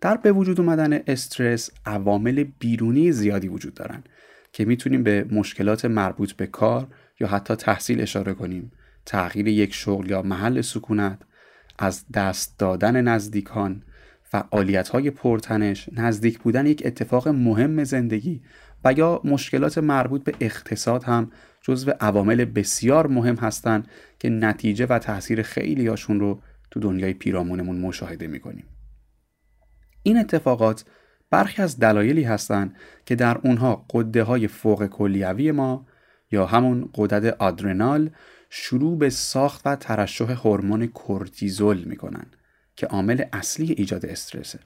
در 0.00 0.16
به 0.16 0.32
وجود 0.32 0.60
اومدن 0.60 1.00
استرس 1.06 1.70
عوامل 1.86 2.44
بیرونی 2.58 3.12
زیادی 3.12 3.48
وجود 3.48 3.74
دارن 3.74 4.04
که 4.52 4.64
می‌تونیم 4.64 5.02
به 5.02 5.26
مشکلات 5.30 5.84
مربوط 5.84 6.32
به 6.32 6.46
کار 6.46 6.88
یا 7.20 7.28
حتی 7.28 7.54
تحصیل 7.54 8.00
اشاره 8.00 8.34
کنیم. 8.34 8.72
تغییر 9.06 9.48
یک 9.48 9.74
شغل 9.74 10.10
یا 10.10 10.22
محل 10.22 10.60
سکونت 10.60 11.18
از 11.78 12.04
دست 12.14 12.58
دادن 12.58 13.00
نزدیکان 13.00 13.82
فعالیت 14.22 14.88
های 14.88 15.10
پرتنش 15.10 15.88
نزدیک 15.92 16.38
بودن 16.38 16.66
یک 16.66 16.82
اتفاق 16.84 17.28
مهم 17.28 17.84
زندگی 17.84 18.42
و 18.84 18.92
یا 18.92 19.20
مشکلات 19.24 19.78
مربوط 19.78 20.24
به 20.24 20.34
اقتصاد 20.40 21.04
هم 21.04 21.30
جزو 21.62 21.92
عوامل 22.00 22.44
بسیار 22.44 23.06
مهم 23.06 23.36
هستند 23.36 23.88
که 24.18 24.30
نتیجه 24.30 24.86
و 24.86 24.98
تاثیر 24.98 25.42
خیلی 25.42 25.86
هاشون 25.86 26.20
رو 26.20 26.40
تو 26.70 26.80
دنیای 26.80 27.12
پیرامونمون 27.12 27.76
مشاهده 27.80 28.26
می‌کنیم. 28.26 28.64
این 30.02 30.18
اتفاقات 30.18 30.84
برخی 31.30 31.62
از 31.62 31.78
دلایلی 31.78 32.22
هستند 32.22 32.76
که 33.06 33.14
در 33.14 33.38
اونها 33.44 33.86
قده 33.90 34.22
های 34.22 34.48
فوق 34.48 34.86
کلیوی 34.86 35.52
ما 35.52 35.86
یا 36.30 36.46
همون 36.46 36.88
قدرت 36.94 37.36
آدرنال 37.38 38.10
شروع 38.50 38.98
به 38.98 39.10
ساخت 39.10 39.62
و 39.64 39.76
ترشح 39.76 40.32
هورمون 40.32 40.86
کورتیزول 40.86 41.84
می‌کنن 41.84 42.26
که 42.76 42.86
عامل 42.86 43.24
اصلی 43.32 43.72
ایجاد 43.72 44.06
استرسه. 44.06 44.58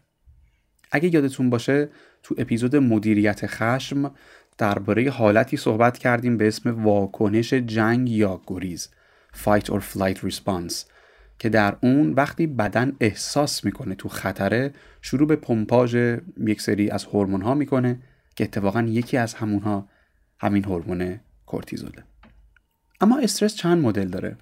اگه 0.92 1.14
یادتون 1.14 1.50
باشه 1.50 1.88
تو 2.22 2.34
اپیزود 2.38 2.76
مدیریت 2.76 3.46
خشم 3.46 4.14
درباره 4.58 5.10
حالتی 5.10 5.56
صحبت 5.56 5.99
کردیم 5.99 6.37
به 6.37 6.49
اسم 6.49 6.84
واکنش 6.84 7.54
جنگ 7.54 8.10
یا 8.10 8.40
گریز 8.46 8.88
Fight 9.44 9.64
or 9.64 9.80
Flight 9.92 10.16
Response 10.16 10.75
که 11.38 11.49
در 11.49 11.76
اون 11.82 12.12
وقتی 12.12 12.46
بدن 12.46 12.96
احساس 13.00 13.64
می‌کنه 13.64 13.94
تو 13.94 14.08
خطره 14.08 14.72
شروع 15.02 15.28
به 15.28 15.37
پمپاژ 15.37 15.94
یک 16.46 16.60
سری 16.60 16.90
از 16.90 17.04
هورمون 17.04 17.42
ها 17.42 17.54
می‌کنه 17.54 18.02
که 18.37 18.44
اتفاقا 18.44 18.82
یکی 18.82 19.16
از 19.16 19.34
همونها 19.34 19.88
همین 20.38 20.64
هورمون 20.64 21.20
کورتیزوله 21.46 22.04
اما 23.00 23.19
استرس 23.19 23.54
چند 23.54 23.85
مدل 23.85 24.09
داره؟ 24.09 24.37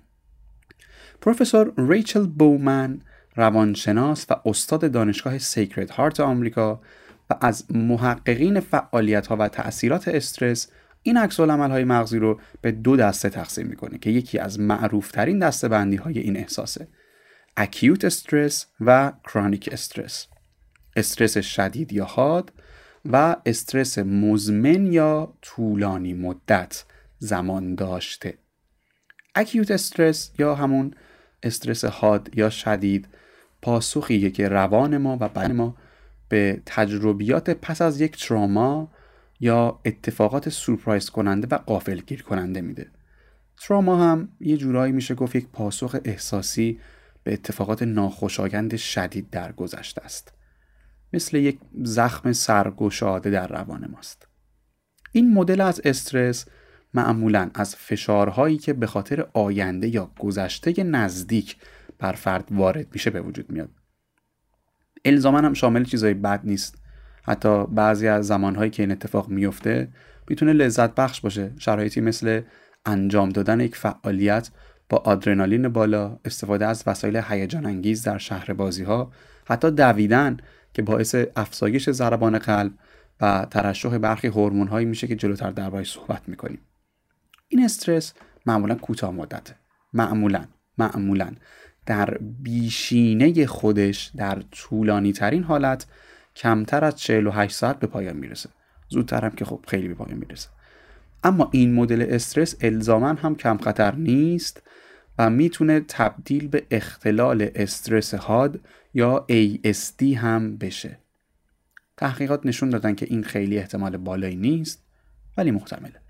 پروفسور 1.21 1.73
ریچل 1.79 2.27
بومن 2.27 3.01
روانشناس 3.37 4.27
و 4.31 4.35
استاد 4.45 4.93
دانشگاه 4.93 5.39
سیکرد 5.39 5.91
هارت 5.91 6.21
آمریکا 6.21 6.81
و 7.31 7.35
از 7.41 7.65
محققین 7.71 8.61
فعالیت 8.61 9.27
ها 9.27 9.37
و 9.37 9.49
تأثیرات 9.49 10.09
استرس 10.09 10.69
این 11.03 11.17
عکس 11.17 11.41
های 11.41 11.85
مغزی 11.85 12.19
رو 12.19 12.41
به 12.61 12.73
دو 12.73 12.97
دسته 12.97 13.29
تقسیم 13.29 13.67
می‌کنه 13.67 13.99
که 13.99 14.11
یکی 14.11 14.39
از 14.39 14.61
معروفترین 14.61 15.39
دسته 15.39 15.69
بندی 15.69 15.97
های 15.97 16.19
این 16.19 16.37
احساسه 16.37 16.89
اکیوت 17.57 18.05
استرس 18.05 18.67
و 18.81 19.13
کرونیک 19.25 19.69
استرس 19.73 20.27
استرس 20.97 21.39
شدید 21.39 21.93
یا 21.93 22.05
حاد 22.05 22.53
و 23.05 23.37
استرس 23.47 23.99
مزمن 23.99 24.93
یا 24.93 25.35
طولانی 25.43 26.15
مدت 26.15 26.85
زمان 27.19 27.75
داشته. 27.75 28.39
اکیوت 29.39 29.71
استرس 29.71 30.31
یا 30.39 30.55
همون 30.55 30.95
استرس 31.43 31.85
حاد 31.85 32.31
یا 32.35 32.51
شدید 32.51 33.09
پاسخیه 33.63 34.31
که 34.31 34.49
روان 34.49 34.97
ما 34.97 35.19
و 35.21 35.29
بدن 35.29 35.53
ما 35.53 35.77
به 36.29 36.63
تجربیات 36.67 37.51
پس 37.51 37.83
از 37.83 38.01
یک 38.01 38.27
تراما 38.27 38.93
یا 39.41 39.81
اتفاقات 39.85 40.49
سورپرایز 40.49 41.11
کننده 41.11 41.49
و 41.51 41.59
قافلگیر 41.59 42.23
کننده 42.23 42.61
میده. 42.61 42.91
تراما 43.61 44.05
هم 44.05 44.29
یه 44.41 44.57
جورایی 44.57 44.93
میشه 44.93 45.15
گفت 45.15 45.37
یک 45.37 45.47
پاسخ 45.49 45.97
احساسی 46.05 46.81
به 47.25 47.33
اتفاقات 47.33 47.83
ناخوشایند 47.83 48.77
شدید 48.77 49.31
در 49.31 49.53
گذشته 49.53 50.03
است. 50.05 50.33
مثل 51.13 51.37
یک 51.37 51.59
زخم 51.83 52.33
سرگشاده 52.33 53.31
در 53.31 53.47
روان 53.49 53.91
ماست. 53.91 54.29
این 55.13 55.35
مدل 55.35 55.61
از 55.61 55.81
استرس 55.85 56.47
معمولا 56.95 57.51
از 57.55 57.77
فشارهایی 57.77 58.59
که 58.59 58.73
به 58.73 58.87
خاطر 58.87 59.27
آینده 59.33 59.89
یا 59.89 60.11
گذشته 60.19 60.83
نزدیک 60.85 61.57
بر 61.99 62.13
فرد 62.13 62.49
وارد 62.51 62.87
میشه 62.93 63.11
به 63.11 63.21
وجود 63.21 63.51
میاد. 63.51 63.71
الزاما 65.05 65.39
هم 65.39 65.55
شامل 65.55 65.85
چیزای 65.85 66.15
بد 66.15 66.41
نیست. 66.45 66.79
حتی 67.23 67.67
بعضی 67.67 68.09
از 68.09 68.27
زمانهایی 68.27 68.71
که 68.71 68.83
این 68.83 68.93
اتفاق 68.93 69.29
میفته 69.29 69.89
می‌تونه 70.29 70.53
لذت 70.53 70.95
بخش 70.95 71.21
باشه. 71.21 71.53
شرایطی 71.59 72.01
مثل 72.01 72.41
انجام 72.87 73.29
دادن 73.29 73.61
یک 73.61 73.77
فعالیت 73.77 74.51
با 74.89 74.99
آدرنالین 74.99 75.69
بالا 75.69 76.19
استفاده 76.25 76.67
از 76.67 76.85
وسایل 76.87 77.23
هیجان 77.29 77.67
انگیز 77.67 78.03
در 78.03 78.19
شهر 78.19 78.53
بازی 78.53 78.85
ها 78.85 79.13
حتی 79.47 79.71
دویدن 79.71 80.37
که 80.73 80.83
باعث 80.83 81.15
افزایش 81.37 81.91
ضربان 81.91 82.39
قلب 82.39 82.73
و 83.21 83.47
ترشح 83.51 83.99
برخی 83.99 84.29
هورمون 84.29 84.69
هایی 84.69 84.87
میشه 84.87 85.07
که 85.07 85.17
جلوتر 85.17 85.51
دربارش 85.51 85.93
صحبت 85.93 86.29
می‌کنیم. 86.29 86.61
این 87.49 87.65
استرس 87.65 88.15
معمولا 88.47 88.75
کوتاه 88.75 89.11
مدته. 89.11 89.55
معمولا 89.93 90.45
معمولا. 90.79 91.33
در 91.87 92.19
بیشینه 92.21 93.47
خودش 93.47 94.11
در 94.17 94.43
طولانی 94.51 95.13
ترین 95.13 95.43
حالت 95.43 95.87
کمتر 96.37 96.85
از 96.85 96.97
48 96.97 97.55
ساعت 97.55 97.79
به 97.79 97.87
پایان 97.87 98.17
می‌رسه. 98.17 98.49
زودتر 98.89 99.25
هم 99.25 99.31
که 99.31 99.45
خب 99.45 99.65
خیلی 99.69 99.89
به 99.89 99.95
پایان 99.95 100.19
می‌رسه. 100.19 100.49
اما 101.25 101.49
این 101.53 101.75
مدل 101.75 102.07
استرس 102.11 102.57
الزاما 102.61 103.09
هم 103.09 103.35
کم 103.35 103.59
خطر 103.59 103.95
نیست 103.95 104.63
و 105.19 105.31
می‌تونه 105.31 105.81
تبدیل 105.81 106.49
به 106.49 106.67
اختلال 106.71 107.51
استرس 107.55 108.15
حاد 108.15 108.61
یا 108.95 109.27
ASD 109.31 110.03
هم 110.03 110.57
بشه. 110.57 110.99
تحقیقات 111.97 112.47
نشون 112.47 112.71
دادن 112.71 112.95
که 112.95 113.07
این 113.11 113.23
خیلی 113.23 113.59
احتمال 113.59 113.97
بالایی 113.97 114.37
نیست 114.37 114.83
ولی 115.37 115.51
محتمله. 115.51 116.08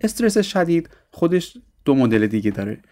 استرس 0.00 0.38
شدید 0.38 0.90
خودش 1.10 1.56
دو 1.84 1.94
مدل 1.94 2.26
دیگه 2.26 2.50
داره. 2.50 2.82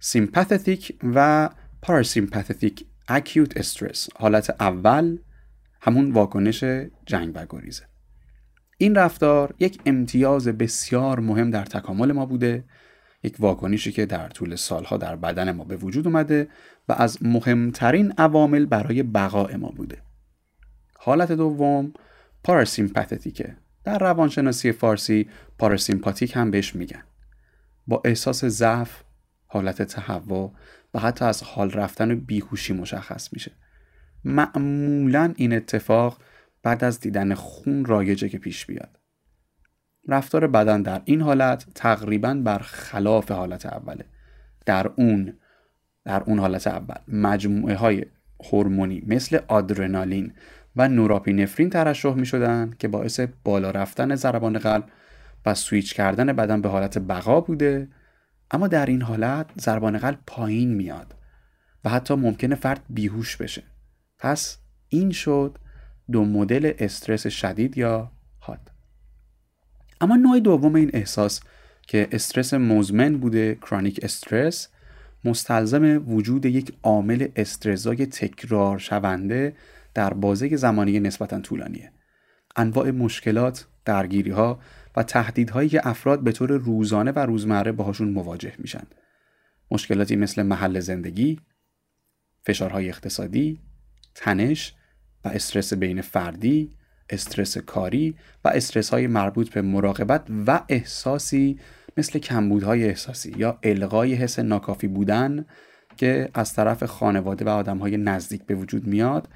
سیمپاتیک 0.00 0.98
و 1.02 1.50
پاراسیمپاتیک 1.82 2.86
اکیوت 3.08 3.56
استرس 3.56 4.08
حالت 4.16 4.50
اول 4.60 5.18
همون 5.80 6.10
واکنش 6.10 6.64
جنگ 7.06 7.32
و 7.34 7.46
گریزه 7.50 7.84
این 8.78 8.94
رفتار 8.94 9.54
یک 9.58 9.80
امتیاز 9.86 10.48
بسیار 10.48 11.20
مهم 11.20 11.50
در 11.50 11.64
تکامل 11.64 12.12
ما 12.12 12.26
بوده. 12.26 12.64
یک 13.22 13.36
واکنشی 13.38 13.92
که 13.92 14.06
در 14.06 14.28
طول 14.28 14.56
سالها 14.56 14.96
در 14.96 15.16
بدن 15.16 15.52
ما 15.52 15.64
به 15.64 15.76
وجود 15.76 16.06
اومده 16.06 16.48
و 16.88 16.92
از 16.92 17.22
مهمترین 17.22 18.12
عوامل 18.18 18.66
برای 18.66 19.02
بقای 19.02 19.56
ما 19.56 19.68
بوده. 19.68 20.02
حالت 20.98 21.32
دوم 21.32 21.92
پاراسیمپاتیکه 22.44 23.56
در 23.84 23.98
روانشناسی 23.98 24.72
فارسی 24.72 25.28
پاراسیمپاتیک 25.58 26.36
هم 26.36 26.50
بهش 26.50 26.74
میگن. 26.74 27.02
با 27.86 28.02
احساس 28.04 28.44
ضعف 28.44 29.02
حالت 29.46 29.82
تهوع 29.82 30.52
و 30.94 30.98
حتی 30.98 31.24
از 31.24 31.42
حال 31.42 31.70
رفتن 31.70 32.10
و 32.10 32.16
بیهوشی 32.16 32.72
مشخص 32.72 33.32
میشه. 33.32 33.52
معمولا 34.24 35.32
این 35.36 35.52
اتفاق 35.52 36.18
بعد 36.62 36.84
از 36.84 37.00
دیدن 37.00 37.34
خون 37.34 37.84
رایجه 37.84 38.28
که 38.28 38.38
پیش 38.38 38.66
بیاد. 38.66 38.98
رفتار 40.08 40.46
بدن 40.46 40.82
در 40.82 41.02
این 41.04 41.20
حالت 41.20 41.66
تقریبا 41.74 42.34
بر 42.34 42.58
خلاف 42.58 43.30
حالت 43.30 43.66
اوله. 43.66 44.04
در 44.66 44.90
اون 44.96 45.38
در 46.04 46.22
اون 46.22 46.38
حالت 46.38 46.66
اول. 46.66 46.96
مجموعه 47.08 47.74
های 47.74 48.06
هورمونی 48.50 49.02
مثل 49.06 49.38
آدرنالین 49.48 50.32
و 50.76 50.88
نوراپینفرین 50.88 51.70
ترشح 51.70 52.14
می 52.14 52.26
شدن 52.26 52.74
که 52.78 52.88
باعث 52.88 53.20
بالا 53.44 53.70
رفتن 53.70 54.14
ضربان 54.14 54.58
قلب 54.58 54.84
و 55.46 55.54
سویچ 55.54 55.94
کردن 55.94 56.32
بدن 56.32 56.60
به 56.60 56.68
حالت 56.68 56.98
بقا 56.98 57.40
بوده. 57.40 57.88
اما 58.50 58.68
در 58.68 58.86
این 58.86 59.02
حالت 59.02 59.46
ضربان 59.60 59.98
قلب 59.98 60.18
پایین 60.26 60.74
میاد 60.74 61.14
و 61.84 61.90
حتی 61.90 62.14
ممکنه 62.14 62.54
فرد 62.54 62.80
بیهوش 62.90 63.36
بشه. 63.36 63.62
پس 64.18 64.58
این 64.88 65.10
شد 65.10 65.58
دو 66.12 66.24
مدل 66.24 66.72
استرس 66.78 67.26
شدید 67.26 67.78
یا 67.78 68.10
حاد. 68.38 68.70
اما 70.00 70.16
نوع 70.16 70.40
دوم 70.40 70.74
این 70.74 70.90
احساس 70.92 71.40
که 71.86 72.08
استرس 72.12 72.54
مزمن 72.54 73.18
بوده 73.18 73.54
کرونیک 73.54 74.00
استرس 74.02 74.68
مستلزم 75.24 76.12
وجود 76.12 76.46
یک 76.46 76.72
عامل 76.82 77.28
استرزای 77.36 78.06
تکرار 78.06 78.78
شونده 78.78 79.54
در 79.94 80.14
بازه 80.14 80.56
زمانی 80.56 81.00
نسبتا 81.00 81.40
طولانیه. 81.40 81.92
انواع 82.56 82.90
مشکلات 82.90 83.66
درگیری 83.84 84.30
ها 84.30 84.60
و 84.96 85.02
تهدیدهایی 85.02 85.68
که 85.68 85.88
افراد 85.88 86.20
به 86.20 86.32
طور 86.32 86.52
روزانه 86.52 87.10
و 87.10 87.18
روزمره 87.18 87.72
باهاشون 87.72 88.08
مواجه 88.08 88.52
میشن. 88.58 88.86
مشکلاتی 89.70 90.16
مثل 90.16 90.42
محل 90.42 90.80
زندگی 90.80 91.40
فشارهای 92.46 92.88
اقتصادی 92.88 93.60
تنش 94.14 94.74
و 95.24 95.28
استرس 95.28 95.72
بین 95.72 96.00
فردی 96.00 96.76
استرس 97.10 97.58
کاری 97.58 98.16
و 98.44 98.48
استرس 98.48 98.90
های 98.90 99.06
مربوط 99.06 99.50
به 99.50 99.62
مراقبت 99.62 100.26
و 100.46 100.60
احساسی 100.68 101.58
مثل 101.96 102.18
کمبودهای 102.18 102.84
احساسی 102.84 103.34
یا 103.36 103.58
القای 103.62 104.14
حس 104.14 104.38
ناکافی 104.38 104.88
بودن 104.88 105.46
که 105.96 106.28
از 106.34 106.52
طرف 106.52 106.84
خانواده 106.84 107.44
و 107.44 107.48
آدم 107.48 107.78
های 107.78 107.96
نزدیک 107.96 108.42
به 108.46 108.54
وجود 108.54 108.86
میاد 108.86 109.28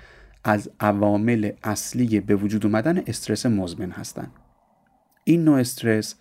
از 0.48 0.70
عوامل 0.80 1.52
اصلی 1.62 2.20
به 2.20 2.36
وجود 2.36 2.66
اومدن 2.66 2.98
استرس 3.06 3.46
مزمن 3.46 3.90
هستند. 3.90 4.32
این 5.24 5.44
نوع 5.44 5.60
استرس 5.60 6.14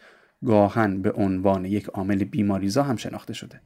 گاهن 0.45 1.01
به 1.01 1.11
عنوان 1.11 1.65
یک 1.65 1.85
عامل 1.85 2.23
بیماریزا 2.23 2.83
هم 2.83 2.95
شناخته 2.95 3.33
شده. 3.33 3.61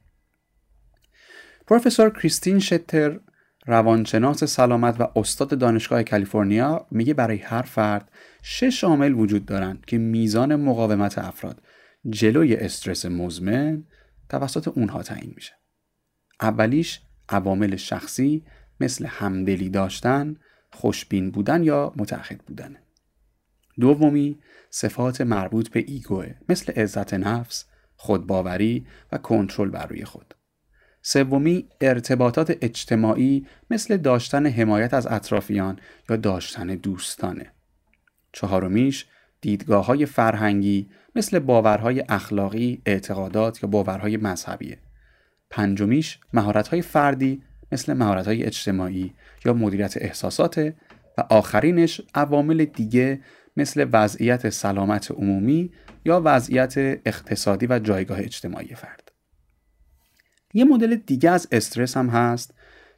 پروفسور 1.66 2.10
کریستین 2.10 2.58
شتر 2.58 3.20
روانشناس 3.66 4.44
سلامت 4.44 5.00
و 5.00 5.08
استاد 5.16 5.58
دانشگاه 5.58 6.02
کالیفرنیا 6.02 6.86
میگه 6.90 7.14
برای 7.14 7.38
هر 7.38 7.62
فرد 7.62 8.10
شش 8.42 8.84
عامل 8.84 9.14
وجود 9.14 9.46
دارند 9.46 9.84
که 9.84 9.98
میزان 9.98 10.56
مقاومت 10.56 11.18
افراد 11.18 11.62
جلوی 12.08 12.56
استرس 12.56 13.06
مزمن 13.06 13.84
توسط 14.28 14.68
اونها 14.68 15.02
تعیین 15.02 15.32
میشه. 15.36 15.52
اولیش 16.40 17.00
عوامل 17.28 17.76
شخصی 17.76 18.44
مثل 18.80 19.06
همدلی 19.06 19.68
داشتن، 19.68 20.36
خوشبین 20.72 21.30
بودن 21.30 21.62
یا 21.62 21.92
متعهد 21.96 22.38
بودن. 22.38 22.76
دومی 23.80 24.38
صفات 24.70 25.20
مربوط 25.20 25.68
به 25.68 25.84
ایگوه 25.86 26.34
مثل 26.48 26.72
عزت 26.72 27.14
نفس، 27.14 27.64
خودباوری 27.96 28.86
و 29.12 29.18
کنترل 29.18 29.68
بر 29.68 29.86
روی 29.86 30.04
خود. 30.04 30.34
سومی 31.02 31.68
ارتباطات 31.80 32.58
اجتماعی 32.60 33.46
مثل 33.70 33.96
داشتن 33.96 34.46
حمایت 34.46 34.94
از 34.94 35.06
اطرافیان 35.06 35.78
یا 36.10 36.16
داشتن 36.16 36.66
دوستانه. 36.66 37.52
چهارمیش 38.32 39.06
دیدگاه 39.40 39.86
های 39.86 40.06
فرهنگی 40.06 40.90
مثل 41.14 41.38
باورهای 41.38 42.04
اخلاقی، 42.08 42.82
اعتقادات 42.86 43.62
یا 43.62 43.68
باورهای 43.68 44.16
مذهبیه. 44.16 44.78
پنجمیش 45.50 46.18
مهارت 46.32 46.68
های 46.68 46.82
فردی 46.82 47.42
مثل 47.72 47.92
مهارت 47.92 48.26
های 48.26 48.44
اجتماعی 48.44 49.12
یا 49.44 49.52
مدیریت 49.52 49.94
احساسات 49.96 50.74
و 51.18 51.24
آخرینش 51.30 52.00
عوامل 52.14 52.64
دیگه 52.64 53.20
مثل 53.56 53.88
وضعیت 53.92 54.50
سلامت 54.50 55.10
عمومی 55.10 55.72
یا 56.04 56.22
وضعیت 56.24 56.74
اقتصادی 56.78 57.66
و 57.66 57.78
جایگاه 57.78 58.18
اجتماعی 58.18 58.74
فرد. 58.74 59.12
یه 60.54 60.64
مدل 60.64 60.96
دیگه 60.96 61.30
از 61.30 61.48
استرس 61.52 61.96
هم 61.96 62.08
هست 62.08 62.54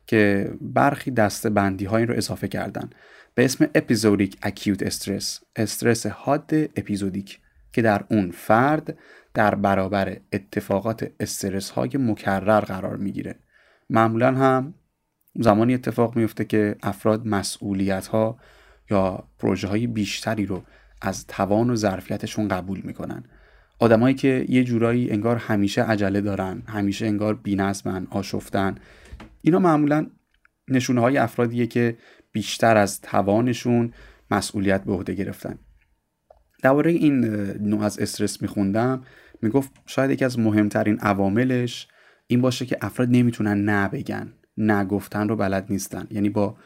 که 0.06 0.52
برخی 0.60 1.10
دسته 1.10 1.50
بندی 1.50 1.84
های 1.84 2.06
رو 2.06 2.16
اضافه 2.16 2.48
کردن 2.48 2.90
به 3.34 3.44
اسم 3.44 3.68
اپیزودیک 3.74 4.36
اکیوت 4.42 4.82
استرس 4.82 5.40
استرس 5.56 6.06
حاد 6.06 6.50
اپیزودیک 6.54 7.40
که 7.72 7.82
در 7.82 8.04
اون 8.10 8.30
فرد 8.30 8.98
در 9.34 9.54
برابر 9.54 10.16
اتفاقات 10.32 11.10
استرس 11.20 11.70
های 11.70 11.90
مکرر 11.94 12.60
قرار 12.60 12.96
می‌گیره 12.96 13.34
معمولا 13.92 14.34
هم 14.34 14.74
زمانی 15.34 15.74
اتفاق 15.74 16.16
میفته 16.16 16.44
که 16.44 16.76
افراد 16.82 17.26
مسئولیت 17.26 18.06
ها 18.06 18.38
یا 18.90 19.24
پروژه 19.38 19.68
های 19.68 19.86
بیشتری 19.86 20.46
رو 20.46 20.62
از 21.02 21.26
توان 21.26 21.70
و 21.70 21.76
ظرفیتشون 21.76 22.48
قبول 22.48 22.80
می‌کنن. 22.84 23.24
آدمایی 23.78 24.14
که 24.14 24.46
یه 24.48 24.64
جورایی 24.64 25.10
انگار 25.10 25.36
همیشه 25.36 25.82
عجله 25.82 26.20
دارن 26.20 26.62
همیشه 26.66 27.06
انگار 27.06 27.34
بینظمن 27.34 28.06
آشفتن 28.10 28.74
اینا 29.42 29.58
معمولا 29.58 30.06
نشونه 30.68 31.00
های 31.00 31.18
افرادیه 31.18 31.66
که 31.66 31.96
بیشتر 32.32 32.76
از 32.76 33.00
توانشون 33.00 33.92
مسئولیت 34.30 34.84
به 34.84 34.92
عهده 34.92 35.14
گرفتن. 35.14 35.58
درباره 36.62 36.90
این 36.90 37.24
نوع 37.60 37.82
از 37.82 37.98
استرس 37.98 38.42
میخوندم. 38.42 39.02
می‌گفت 39.42 39.70
شاید 39.86 40.10
یکی 40.10 40.24
از 40.24 40.38
مهمترین 40.38 40.98
عواملش 40.98 41.88
این 42.32 42.40
باشه 42.40 42.66
که 42.66 42.76
افراد 42.80 43.08
نمی‌تونن 43.10 43.64
نه 43.64 43.88
بگن 43.88 44.32
نگفتن 44.56 45.28
رو 45.28 45.36
بلد 45.36 45.66
نیستن. 45.70 46.06
یعنی 46.10 46.28
با 46.30 46.56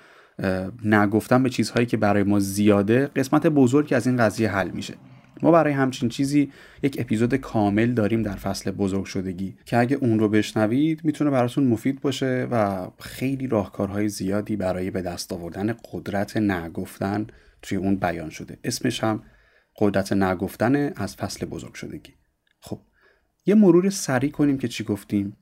نگفتن 0.84 1.42
به 1.42 1.50
چیزهایی 1.50 1.86
که 1.86 1.96
برای 1.96 2.22
ما 2.22 2.40
زیاده 2.40 3.06
قسمت 3.06 3.46
بزرگی 3.46 3.94
از 3.94 4.06
این 4.06 4.16
قضیه 4.16 4.50
حل 4.50 4.70
میشه. 4.70 4.94
ما 5.42 5.50
برای 5.50 5.72
همچین 5.72 6.08
چیزی 6.08 6.52
یک 6.82 6.96
اپیزود 6.98 7.34
کامل 7.34 7.92
داریم 7.92 8.22
در 8.22 8.36
فصل 8.36 8.70
بزرگ 8.70 9.04
شدگی 9.04 9.56
که 9.64 9.78
اگه 9.78 9.96
اون 9.96 10.18
رو 10.18 10.28
بشنوید 10.28 11.04
می‌تونه 11.04 11.30
براتون 11.30 11.66
مفید 11.66 12.00
باشه 12.00 12.48
و 12.50 12.86
خیلی 12.98 13.46
راهکارهای 13.46 14.08
زیادی 14.08 14.56
برای 14.56 14.90
به 14.90 15.02
دست 15.02 15.32
آوردن 15.32 15.74
قدرت 15.92 16.36
نگفتن 16.36 17.26
توی 17.62 17.78
اون 17.78 17.96
بیان 17.96 18.30
شده. 18.30 18.58
اسمش 18.64 19.04
هم 19.04 19.22
قدرت 19.78 20.12
نگفتن 20.12 20.92
از 20.96 21.16
فصل 21.16 21.46
بزرگ 21.46 21.74
شدگی. 21.74 22.14
خب 22.60 22.80
یه 23.46 23.54
مرور 23.54 23.90
سریع 23.90 24.30
کنیم 24.30 24.58
که 24.58 24.68
چی 24.68 24.84
گفتیم. 24.84 25.36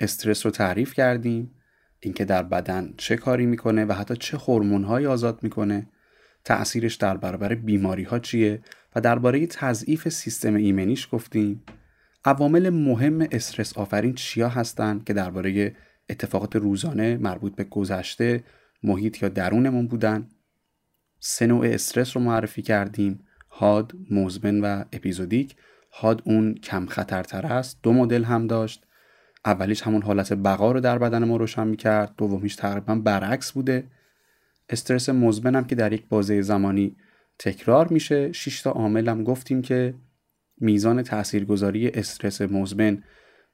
استرس 0.00 0.46
رو 0.46 0.52
تعریف 0.52 0.94
کردیم. 0.94 1.50
اینکه 2.00 2.24
در 2.24 2.42
بدن 2.42 2.94
چه 2.96 3.16
کاری 3.16 3.46
می‌کنه 3.46 3.84
و 3.84 3.92
حتی 3.92 4.16
چه 4.16 4.36
هورمون‌هایی 4.36 5.06
آزاد 5.06 5.42
می‌کنه. 5.42 5.86
تأثیرش 6.44 6.94
در 6.94 7.16
برابر 7.16 7.54
بیماری 7.54 8.02
ها 8.02 8.18
چیه؟ 8.18 8.60
و 8.96 9.00
درباره 9.00 9.46
تضعیف 9.46 10.08
سیستم 10.08 10.54
ایمنیش 10.54 11.08
گفتیم. 11.12 11.62
عوامل 12.24 12.70
مهم 12.70 13.26
استرس 13.32 13.78
آفرین 13.78 14.14
چیا 14.14 14.48
هستند 14.48 15.04
که 15.04 15.12
درباره 15.12 15.76
اتفاقات 16.10 16.56
روزانه 16.56 17.16
مربوط 17.16 17.54
به 17.54 17.64
گذشته 17.64 18.44
محیط 18.82 19.22
یا 19.22 19.28
درونمون 19.28 19.86
بودن؟ 19.86 20.28
سه 21.20 21.46
نوع 21.46 21.66
استرس 21.66 22.16
رو 22.16 22.22
معرفی 22.22 22.62
کردیم. 22.62 23.20
هاد، 23.50 23.92
مزمن 24.10 24.60
و 24.60 24.84
اپیزودیک. 24.92 25.56
هاد 25.92 26.22
اون 26.24 26.54
کم 26.54 26.86
خطرتر 26.86 27.46
است. 27.46 27.78
دو 27.82 27.92
مدل 27.92 28.24
هم 28.24 28.46
داشت. 28.46 28.86
اولیش 29.48 29.82
همون 29.82 30.02
حالت 30.02 30.32
بقا 30.32 30.72
رو 30.72 30.80
در 30.80 30.98
بدن 30.98 31.24
ما 31.24 31.36
روشن 31.36 31.68
می‌کرد. 31.68 32.14
دومیش 32.16 32.56
تقریبا 32.56 32.94
برعکس 32.94 33.52
بوده. 33.52 33.84
استرس 34.68 35.08
مزمن 35.08 35.54
هم 35.54 35.64
که 35.64 35.74
در 35.74 35.92
یک 35.92 36.08
بازه 36.08 36.42
زمانی 36.42 36.96
تکرار 37.38 37.88
میشه. 37.88 38.32
6 38.32 38.62
تا 38.62 38.70
عامل 38.70 39.08
هم 39.08 39.24
گفتیم 39.24 39.62
که 39.62 39.94
میزان 40.60 41.02
تاثیرگذاری 41.02 41.88
استرس 41.88 42.42
مزمن 42.42 43.02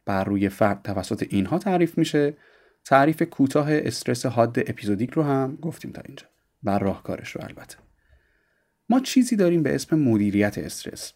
بر 0.06 0.24
روی 0.24 0.48
فرد 0.48 0.82
توسط 0.82 1.26
اینها 1.30 1.58
تعریف 1.58 1.98
میشه. 1.98 2.36
تعریف 2.84 3.22
کوتاه 3.22 3.66
استرس 3.70 4.26
حاد 4.26 4.58
اپیزودیک 4.58 5.10
رو 5.10 5.22
هم 5.22 5.58
گفتیم 5.62 5.92
تا 5.92 6.02
اینجا. 6.06 6.26
بر 6.62 6.78
راهکارش 6.78 7.30
رو 7.30 7.44
البته. 7.44 7.76
ما 8.88 9.00
چیزی 9.00 9.36
داریم 9.36 9.62
به 9.62 9.74
اسم 9.74 9.98
مدیریت 9.98 10.58
استرس. 10.58 11.12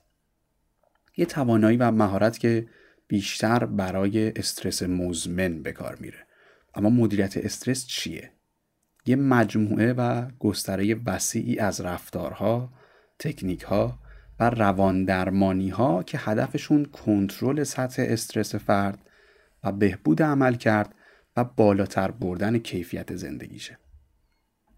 یه 1.16 1.26
توانایی 1.26 1.76
و 1.76 1.90
مهارت 1.90 2.38
که 2.38 2.66
بیشتر 3.08 3.66
برای 3.66 4.32
استرس 4.36 4.82
مزمن 4.82 5.62
به 5.62 5.72
کار 5.72 5.96
میره 6.00 6.26
اما 6.74 6.90
مدیریت 6.90 7.36
استرس 7.36 7.86
چیه 7.86 8.32
یه 9.06 9.16
مجموعه 9.16 9.92
و 9.92 10.26
گستره 10.38 10.96
وسیعی 11.06 11.58
از 11.58 11.80
رفتارها، 11.80 12.72
تکنیکها 13.18 13.98
و 14.40 14.50
رواندرمانی 14.50 15.68
ها 15.68 16.02
که 16.02 16.18
هدفشون 16.18 16.84
کنترل 16.84 17.64
سطح 17.64 18.02
استرس 18.06 18.54
فرد 18.54 18.98
و 19.64 19.72
بهبود 19.72 20.22
عمل 20.22 20.54
کرد 20.54 20.94
و 21.36 21.44
بالاتر 21.44 22.10
بردن 22.10 22.58
کیفیت 22.58 23.16
زندگیشه. 23.16 23.78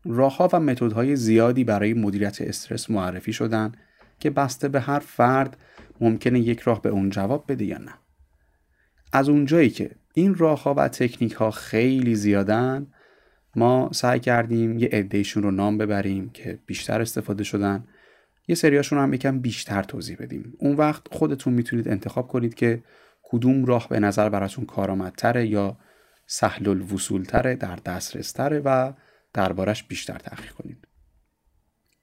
راهها 0.04 0.48
و 0.52 0.60
متدهای 0.60 1.16
زیادی 1.16 1.64
برای 1.64 1.94
مدیریت 1.94 2.40
استرس 2.40 2.90
معرفی 2.90 3.32
شدن 3.32 3.72
که 4.20 4.30
بسته 4.30 4.68
به 4.68 4.80
هر 4.80 4.98
فرد 4.98 5.56
ممکنه 6.00 6.40
یک 6.40 6.60
راه 6.60 6.82
به 6.82 6.88
اون 6.88 7.10
جواب 7.10 7.44
بده 7.48 7.64
یا 7.64 7.78
نه. 7.78 7.94
از 9.12 9.29
اونجایی 9.29 9.70
که 9.70 9.90
این 10.14 10.35
راهها 10.35 10.75
و 10.75 10.88
تکنیک 10.88 11.33
ها 11.33 11.51
خیلی 11.51 12.14
زیادن 12.14 12.87
ما 13.57 13.90
سعی 13.92 14.20
کردیم 14.20 14.79
یه 14.79 14.88
عدهشون 14.92 15.42
رو 15.42 15.51
نام 15.51 15.79
ببریم 15.79 16.31
که 16.31 16.59
بیشتر 16.66 17.01
استفاده 17.01 17.44
شدن. 17.44 17.85
یه 18.49 18.55
سریاشون 18.55 18.99
هم 18.99 19.12
یکم 19.12 19.38
بیشتر 19.38 19.83
توضیح 19.83 20.16
بدیم. 20.20 20.55
اون 20.59 20.77
وقت 20.77 21.03
خودتون 21.11 21.53
می‌تونید 21.53 21.88
انتخاب 21.88 22.29
کنید 22.29 22.55
که 22.55 22.83
کدوم 23.23 23.64
راه 23.64 23.88
به 23.88 24.01
نظر 24.01 24.29
براتون 24.29 24.64
کارآمدتره 24.64 25.46
یا 25.46 25.77
سهل 26.27 26.68
الوصولتره 26.68 27.55
در 27.55 27.77
دسترستره 27.77 28.61
و 28.64 28.92
دربارش 29.33 29.85
بیشتر 29.85 30.18
تحقیق 30.18 30.53
کنید. 30.53 30.88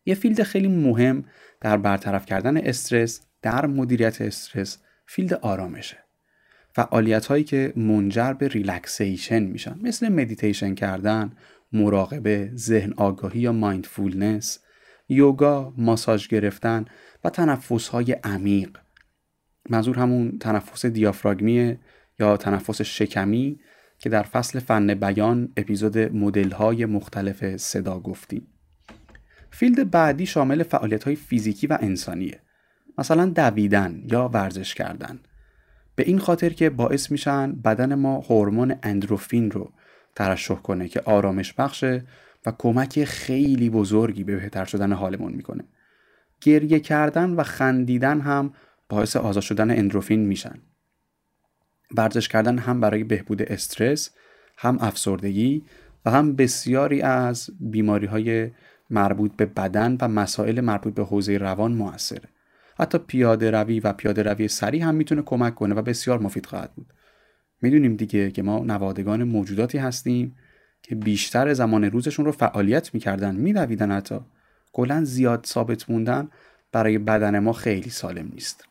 یه 0.06 0.16
field 0.16 0.44
خیلی 0.44 0.68
مهم 0.68 1.26
در 1.62 1.78
برطرف 1.78 2.26
کردن 2.26 2.58
استرس 2.58 3.22
در 3.42 3.66
مدیریت 3.66 4.22
استرس 4.22 4.78
field 5.06 5.34
آرامشه. 5.34 6.07
فعالیت 6.78 7.26
هایی 7.26 7.44
که 7.44 7.74
منجر 7.76 8.34
به 8.34 8.48
relaxation 8.48 9.44
میشن 9.44 9.80
مثل 9.82 10.10
مدیتیشن 10.10 10.76
کردن، 10.76 11.32
مراقبه، 11.74 12.52
ذهن 12.56 12.94
آگاهی 12.98 13.40
یا 13.40 13.52
mindfulness، 13.52 14.60
یوگا، 15.10 15.74
ماساژ 15.78 16.28
گرفتن 16.28 16.86
و 17.24 17.30
تنفس 17.30 17.88
های 17.88 18.12
عمیق. 18.12 18.78
منظور 19.70 20.00
همون 20.00 20.38
تنفس 20.40 20.86
دیافراگمی 20.86 21.78
یا 22.20 22.38
تنفس 22.38 22.82
شکمی 22.82 23.60
که 24.00 24.10
در 24.10 24.24
فصل 24.24 24.60
فن 24.60 24.94
بیان 24.94 25.54
اپیزود 25.58 25.98
مدل 25.98 26.52
های 26.52 26.86
مختلف 26.86 27.58
صدا 27.58 28.00
گفتیم. 28.00 28.48
فیلد 29.52 29.92
بعدی 29.92 30.26
شامل 30.26 30.64
فعالیت 30.64 31.04
های 31.04 31.16
فیزیکی 31.16 31.68
و 31.68 31.78
انسانیه 31.82 32.40
مثلا 32.98 33.26
دویدن 33.26 34.04
یا 34.12 34.30
ورزش 34.34 34.76
کردن 34.76 35.20
به 35.98 36.04
این 36.04 36.20
خاطر 36.20 36.50
که 36.50 36.70
باعث 36.70 37.12
میشن 37.12 37.52
بدن 37.52 37.96
ما 37.96 38.20
هورمون 38.20 38.76
اندروفین 38.84 39.52
رو 39.52 39.72
ترشح 40.16 40.56
کنه 40.56 40.88
که 40.88 41.02
آرامش 41.02 41.54
بخشه 41.54 42.04
و 42.46 42.54
کمک 42.58 43.04
خیلی 43.04 43.70
بزرگی 43.70 44.24
به 44.24 44.36
بهتر 44.36 44.66
شدن 44.66 44.94
حالمون 44.94 45.34
می‌کنه. 45.34 45.64
گریه 46.42 46.80
کردن 46.80 47.30
و 47.30 47.44
خندیدن 47.44 48.22
هم 48.22 48.54
باعث 48.90 49.16
آزاد 49.16 49.44
شدن 49.44 49.72
اندروفین 49.72 50.26
میشن. 50.26 50.60
ورزش 51.96 52.28
کردن 52.28 52.58
هم 52.58 52.80
برای 52.80 53.04
بهبود 53.04 53.42
استرس 53.42 54.10
هم 54.58 54.78
افسردگی 54.82 55.64
و 56.06 56.12
هم 56.12 56.36
بسیاری 56.36 57.02
از 57.02 57.50
بیماری 57.60 58.06
های 58.06 58.52
مربوط 58.90 59.32
به 59.36 59.46
بدن 59.46 59.98
و 60.02 60.08
مسائل 60.08 60.62
مربوط 60.62 60.94
به 60.94 61.04
حوزه 61.04 61.38
روان 61.38 61.72
موثره 61.72 62.30
حتی 62.80 62.98
پیاده 62.98 63.52
روی 63.52 63.80
و 63.80 63.94
پیاده 63.94 64.24
روی 64.24 64.48
سریع 64.48 64.84
هم 64.84 64.96
می‌تونه 64.96 65.22
کمک 65.22 65.56
کنه 65.56 65.76
و 65.76 65.82
بسیار 65.82 66.20
مفید 66.20 66.46
خواهد 66.46 66.74
بود. 66.76 66.94
می‌دونیم 67.62 67.96
دیگه 67.96 68.32
که 68.32 68.44
ما 68.44 68.60
نوادگان 68.60 69.24
موجوداتی 69.24 69.78
هستیم 69.78 70.36
که 70.82 70.96
بیشتر 70.96 71.54
زمان 71.54 71.84
روزشون 71.84 72.26
رو 72.26 72.32
فعالیت 72.32 72.94
می‌کردن 72.94 73.36
میدویدن 73.36 73.92
حتی. 73.92 74.20
کلا 74.74 75.04
زیاد 75.04 75.46
ثابت 75.46 75.90
موندن 75.90 76.30
برای 76.72 76.98
بدن 76.98 77.40
ما 77.40 77.54
خیلی 77.54 77.90
سالم 77.90 78.30
نیست. 78.34 78.66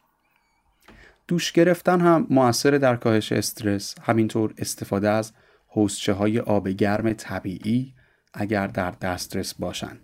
دوش 1.28 1.52
گرفتن 1.52 2.00
هم 2.00 2.26
موثر 2.30 2.70
در 2.70 2.96
کاهش 2.96 3.32
استرس 3.32 3.94
همینطور 4.02 4.54
استفاده 4.58 5.08
از 5.08 5.32
حوزچه 5.66 6.12
های 6.12 6.40
آب 6.40 6.68
گرم 6.68 7.12
طبیعی 7.12 7.94
اگر 8.34 8.66
در 8.66 8.90
دسترس 8.90 9.54
باشن. 9.54 9.98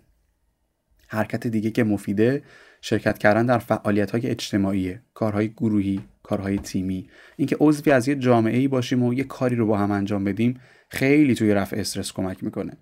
حرکت 1.07 1.47
دیگه 1.47 1.71
که 1.71 1.83
مفیده 1.83 2.43
شرکت 2.85 3.17
کردن 3.17 3.45
در 3.45 3.57
فعالیت 3.57 4.11
های 4.11 4.27
اجتماعی 4.27 4.97
کارهای 5.13 5.49
گروهی 5.49 6.01
کارهای 6.23 6.57
تیمی. 6.57 7.09
اینکه 7.35 7.57
عضوی 7.59 7.91
از 7.91 8.07
یه 8.07 8.15
جامعه 8.15 8.57
ای 8.57 8.67
باشیم 8.67 9.03
و 9.03 9.13
یه 9.13 9.23
کاری 9.23 9.55
رو 9.55 9.67
با 9.67 9.77
هم 9.77 9.91
انجام 9.91 10.23
بدیم 10.23 10.59
خیلی 10.89 11.35
توی 11.35 11.53
رفع 11.53 11.77
استرس 11.77 12.11
کمک 12.11 12.43
می‌کنه. 12.43 12.77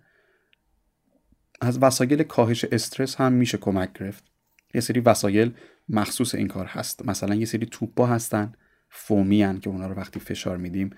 از 1.61 1.79
وسایل 1.83 2.23
کاهش 2.23 2.65
استرس 2.65 3.15
هم 3.15 3.33
میشه 3.33 3.57
کمک 3.57 3.93
گرفت. 3.93 4.23
یه 4.73 4.81
سری 4.81 4.99
وسایل 4.99 5.51
مخصوص 5.89 6.35
این 6.35 6.47
کار 6.47 6.65
هست. 6.65 7.05
مثلا 7.05 7.35
یه 7.35 7.45
سری 7.45 7.65
توپا 7.65 8.05
هستن 8.05 8.53
فومی 8.89 9.43
هن 9.43 9.59
که 9.59 9.69
اونا 9.69 9.87
رو 9.87 9.95
وقتی 9.95 10.19
فشار 10.19 10.57
میدیم 10.57 10.89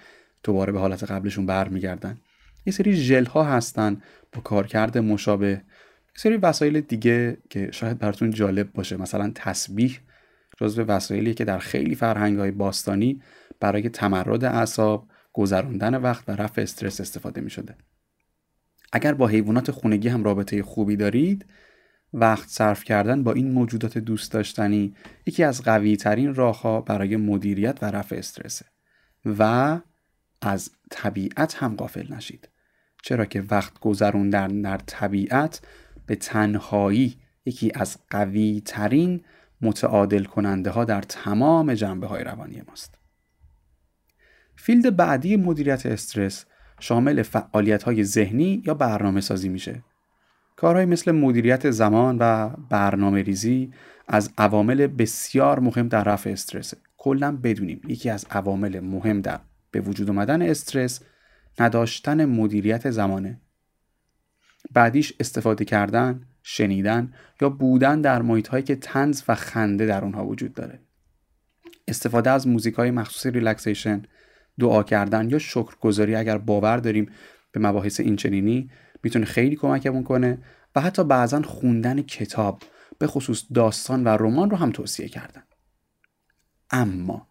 دوباره 0.43 0.71
به 0.71 0.79
حالت 0.79 1.03
قبلشون 1.03 1.45
برمیگردن. 1.45 2.17
یه 2.65 2.73
سری 2.73 2.93
ژل 2.93 3.25
ها 3.25 3.43
هستن 3.43 4.01
با 4.31 4.41
کارکرد 4.41 4.97
مشابه. 4.97 5.61
سری 6.15 6.37
وسایل 6.37 6.81
دیگه 6.81 7.37
که 7.49 7.71
شاید 7.71 7.99
براتون 7.99 8.31
جالب 8.31 8.73
باشه. 8.73 8.97
مثلا 8.97 9.31
تسبیح 9.35 9.99
جزو 10.57 10.83
وسایلی 10.83 11.33
که 11.33 11.45
در 11.45 11.59
خیلی 11.59 11.95
فرهنگ 11.95 12.39
های 12.39 12.51
باستانی 12.51 13.21
برای 13.59 13.89
تمرد 13.89 14.43
اعصاب 14.43 15.07
گذراندن 15.33 15.95
وقت 15.95 16.29
و 16.29 16.31
رفع 16.31 16.61
استرس 16.61 17.01
استفاده 17.01 17.41
می 17.41 17.49
شده. 17.49 17.75
اگر 18.93 19.13
با 19.13 19.27
حیوانات 19.27 19.71
خونگی 19.71 20.07
هم 20.07 20.23
رابطه 20.23 20.63
خوبی 20.63 20.95
دارید 20.95 21.45
وقت 22.13 22.49
صرف 22.49 22.83
کردن 22.83 23.23
با 23.23 23.33
این 23.33 23.51
موجودات 23.51 23.97
دوست 23.97 24.31
داشتنی 24.31 24.95
یکی 25.25 25.43
از 25.43 25.61
قوی 25.63 25.97
ترین 25.97 26.35
راه 26.35 26.61
ها 26.61 26.81
برای 26.81 27.17
مدیریت 27.17 27.77
و 27.81 27.85
رفع 27.85 28.15
استرسه. 28.15 28.65
و 29.25 29.79
از 30.41 30.71
طبیعت 30.91 31.55
هم 31.55 31.75
غافل 31.75 32.13
نشید. 32.13 32.49
چرا 33.03 33.25
که 33.25 33.43
وقت 33.51 33.79
گذروندن 33.79 34.61
در 34.61 34.77
طبیعت 34.77 35.61
به 36.05 36.15
تنهایی 36.15 37.15
یکی 37.45 37.71
از 37.75 37.97
قوی 38.09 38.61
ترین 38.65 39.21
متعادل 39.61 40.23
کننده 40.23 40.69
ها 40.69 40.85
در 40.85 41.01
تمام 41.01 41.73
جنبه 41.73 42.07
های 42.07 42.23
روانی 42.23 42.61
ماست. 42.67 42.95
field 44.55 44.95
بعدی 44.95 45.37
مدیریت 45.37 45.85
استرس 45.85 46.45
شامل 46.79 47.21
فعالیت 47.21 47.83
های 47.83 48.03
ذهنی 48.03 48.63
یا 48.65 48.73
برنامه 48.73 49.21
سازی 49.21 49.49
میشه. 49.49 49.83
کارهای 50.55 50.85
مثل 50.85 51.11
مدیریت 51.11 51.71
زمان 51.71 52.17
و 52.19 52.49
برنامه 52.69 53.21
ریزی 53.21 53.73
از 54.07 54.31
عوامل 54.37 54.87
بسیار 54.87 55.59
مهم 55.59 55.87
در 55.87 56.03
رفع 56.03 56.29
استرس. 56.29 56.73
کلا 56.97 57.37
بدونیم 57.43 57.81
یکی 57.87 58.09
از 58.09 58.25
عوامل 58.31 58.79
مهم 58.79 59.21
در 59.21 59.39
به 59.71 59.81
وجود 59.81 60.09
آمدن 60.09 60.41
استرس 60.41 61.01
نداشتن 61.59 62.25
مدیریت 62.25 62.89
زمانه. 62.91 63.41
بعدیش 64.71 65.13
استفاده 65.19 65.65
کردن 65.65 66.25
شنیدن 66.43 67.13
یا 67.41 67.49
بودن 67.49 68.01
در 68.01 68.21
محیط 68.21 68.47
هایی 68.47 68.63
که 68.63 68.75
طنز 68.75 69.23
و 69.27 69.35
خنده 69.35 69.85
در 69.85 70.03
اونها 70.03 70.25
وجود 70.25 70.53
داره. 70.53 70.79
استفاده 71.87 72.29
از 72.29 72.47
موزیک 72.47 72.73
های 72.73 72.91
مخصوص 72.91 73.25
relaxation 73.33 74.03
دعا 74.59 74.83
کردن 74.83 75.29
یا 75.29 75.39
شکرگزاری 75.39 76.15
اگر 76.15 76.37
باور 76.37 76.77
داریم 76.77 77.11
به 77.51 77.59
مباحث 77.59 77.99
اینچنینی 77.99 78.69
می‌تونه 79.03 79.25
خیلی 79.25 79.55
کمکمون 79.55 80.03
کنه 80.03 80.37
و 80.75 80.81
حتی 80.81 81.03
بعضا 81.03 81.41
خوندن 81.41 82.01
کتاب 82.01 82.63
به 82.99 83.07
خصوص 83.07 83.45
داستان 83.53 84.03
و 84.03 84.07
رمان 84.07 84.49
رو 84.49 84.57
هم 84.57 84.71
توصیه 84.71 85.07
کردن. 85.07 85.43
اما 86.71 87.27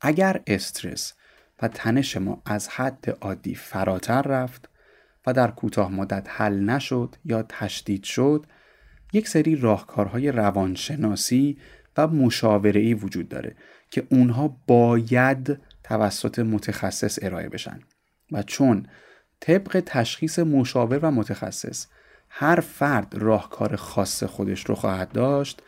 اگر 0.00 0.42
استرس 0.46 1.14
و 1.62 1.68
تنش 1.68 2.16
ما 2.16 2.42
از 2.46 2.68
حد 2.68 3.18
عادی 3.20 3.54
فراتر 3.54 4.22
رفت 4.22 4.68
و 5.26 5.32
در 5.32 5.50
کوتاه 5.50 5.92
مدت 5.92 6.26
حل 6.30 6.60
نشد 6.60 7.16
یا 7.24 7.42
تشدید 7.42 8.04
شد 8.04 8.46
یک 9.12 9.28
سری 9.28 9.56
راهکارهای 9.56 10.32
روانشناسی 10.32 11.58
و 11.96 12.08
مشاوره 12.08 12.94
وجود 12.94 13.28
داره 13.28 13.56
که 13.90 14.06
اونها 14.10 14.56
باید 14.66 15.58
توسط 15.82 16.38
متخصص 16.38 17.18
ارائه 17.22 17.48
بشن. 17.48 17.80
و 18.32 18.42
چون 18.42 18.86
طبق 19.40 19.82
تشخیص 19.86 20.38
مشاور 20.38 20.98
و 20.98 21.10
متخصص 21.10 21.86
هر 22.28 22.60
فرد 22.60 23.14
راهکار 23.14 23.76
خاص 23.76 24.24
خودش 24.24 24.66
رو 24.66 24.74
خواهد 24.74 25.12
داشت 25.12 25.62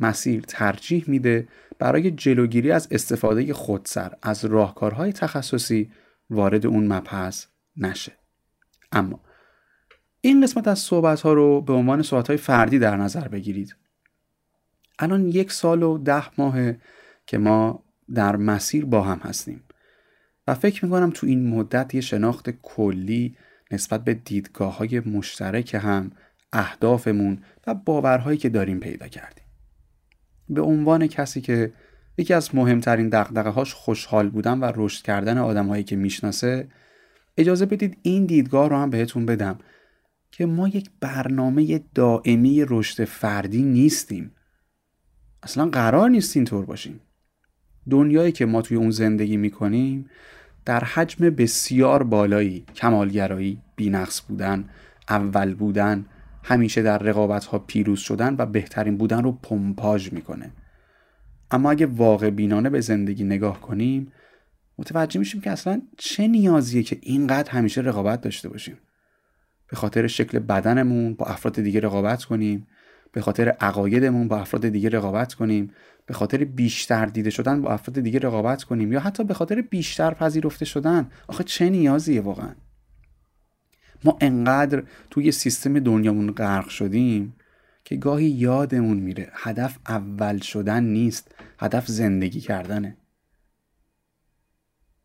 مسیر 0.00 0.44
ترجیح 0.48 1.04
میده 1.06 1.48
برای 1.78 2.10
جلوگیری 2.10 2.72
از 2.72 2.88
استفاده 2.90 3.54
خودسر 3.54 4.14
از 4.22 4.44
راهکارهای 4.44 5.12
تخصصی 5.12 5.90
وارد 6.30 6.66
اون 6.66 6.92
مبحث 6.92 7.46
نشه. 7.76 8.19
اما 8.92 9.20
این 10.20 10.42
قسمت 10.42 10.68
از 10.68 10.78
صحبت 10.78 11.20
ها 11.20 11.32
رو 11.32 11.60
به 11.60 11.72
عنوان 11.72 12.02
صحبت 12.02 12.28
های 12.28 12.36
فردی 12.36 12.78
در 12.78 12.96
نظر 12.96 13.28
بگیرید. 13.28 13.76
الان 14.98 15.28
یک 15.28 15.52
سال 15.52 15.82
و 15.82 15.98
ده 15.98 16.24
ماهه 16.38 16.80
که 17.26 17.38
ما 17.38 17.84
در 18.14 18.36
مسیر 18.36 18.84
با 18.84 19.02
هم 19.02 19.18
هستیم 19.18 19.64
و 20.46 20.54
فکر 20.54 20.84
می‌کنم 20.84 21.10
تو 21.14 21.26
این 21.26 21.48
مدت 21.48 21.94
یه 21.94 22.00
شناخت 22.00 22.50
کلی 22.50 23.36
نسبت 23.70 24.04
به 24.04 24.14
دیدگاه 24.14 24.76
های 24.76 25.00
مشترک 25.00 25.74
هم 25.74 26.10
اهدافمون 26.52 27.38
و 27.66 27.74
باورهایی 27.74 28.38
که 28.38 28.48
داریم 28.48 28.80
پیدا 28.80 29.08
کردیم. 29.08 29.44
به 30.48 30.62
عنوان 30.62 31.06
کسی 31.06 31.40
که 31.40 31.72
یکی 32.18 32.34
از 32.34 32.54
مهمترین 32.54 33.08
دقدقه 33.08 33.50
هاش 33.50 33.74
خوشحال 33.74 34.28
بودن 34.28 34.58
و 34.58 34.72
رشد 34.74 35.04
کردن 35.04 35.38
آدمهایی 35.38 35.84
که 35.84 35.96
می‌شناسه 35.96 36.68
اجازه 37.36 37.66
بدید 37.66 37.98
این 38.02 38.26
دیدگاه 38.26 38.68
رو 38.68 38.76
هم 38.76 38.90
بهتون 38.90 39.26
بدم 39.26 39.58
که 40.30 40.46
ما 40.46 40.68
یک 40.68 40.90
برنامه 41.00 41.80
دائمی 41.94 42.64
رشد 42.68 43.04
فردی 43.04 43.62
نیستیم. 43.62 44.32
اصلا 45.42 45.66
قرار 45.66 46.10
نیست 46.10 46.36
اینطور 46.36 46.64
باشیم. 46.64 47.00
دنیایی 47.90 48.32
که 48.32 48.46
ما 48.46 48.62
توی 48.62 48.76
اون 48.76 48.90
زندگی 48.90 49.36
می‌کنیم 49.36 50.10
در 50.64 50.84
حجم 50.84 51.30
بسیار 51.30 52.02
بالایی. 52.02 52.64
کمالگرایی 52.74 53.58
بینقص 53.76 54.22
بودن 54.28 54.64
اول 55.08 55.54
بودن 55.54 56.06
همیشه 56.44 56.82
در 56.82 56.98
رقابت 56.98 57.44
ها 57.44 57.58
پیروز 57.58 57.98
شدن 57.98 58.36
و 58.38 58.46
بهترین 58.46 58.96
بودن 58.96 59.22
رو 59.22 59.32
پمپاژ 59.32 60.12
می‌کنه. 60.12 60.52
اما 61.50 61.70
اگه 61.70 61.86
واقع 61.86 62.30
بینانه 62.30 62.70
به 62.70 62.80
زندگی 62.80 63.24
نگاه 63.24 63.60
کنیم 63.60 64.12
متوجه 64.80 65.18
میشیم 65.18 65.40
که 65.40 65.50
اصلا 65.50 65.82
چه 65.98 66.28
نیازیه 66.28 66.82
که 66.82 66.98
اینقدر 67.02 67.50
همیشه 67.50 67.80
رقابت 67.80 68.20
داشته 68.20 68.48
باشیم. 68.48 68.78
به 69.68 69.76
خاطر 69.76 70.06
شکل 70.06 70.38
بدنمون 70.38 71.14
با 71.14 71.26
افراد 71.26 71.60
دیگه 71.60 71.80
رقابت 71.80 72.24
کنیم. 72.24 72.66
به 73.12 73.20
خاطر 73.20 73.48
عقایدمون 73.48 74.28
با 74.28 74.38
افراد 74.38 74.68
دیگه 74.68 74.88
رقابت 74.88 75.34
کنیم. 75.34 75.70
به 76.06 76.14
خاطر 76.14 76.44
بیشتر 76.44 77.06
دیده 77.06 77.30
شدن 77.30 77.62
با 77.62 77.70
افراد 77.70 78.00
دیگه 78.00 78.18
رقابت 78.18 78.64
کنیم. 78.64 78.92
یا 78.92 79.00
حتی 79.00 79.24
به 79.24 79.34
خاطر 79.34 79.60
بیشتر 79.60 80.14
پذیرفته 80.14 80.64
شدن. 80.64 81.10
آخه 81.28 81.44
چه 81.44 81.70
نیازیه 81.70 82.20
واقعا؟ 82.20 82.54
ما 84.04 84.18
انقدر 84.20 84.82
توی 85.10 85.32
سیستم 85.32 85.78
دنیامون 85.78 86.32
غرق 86.32 86.68
شدیم 86.68 87.34
که 87.84 87.96
گاهی 87.96 88.28
یادمون 88.28 88.96
میره 88.96 89.28
هدف 89.32 89.78
اول 89.88 90.38
شدن 90.38 90.84
نیست 90.84 91.34
هدف 91.58 91.86
زندگی 91.86 92.40
کردنه. 92.40 92.96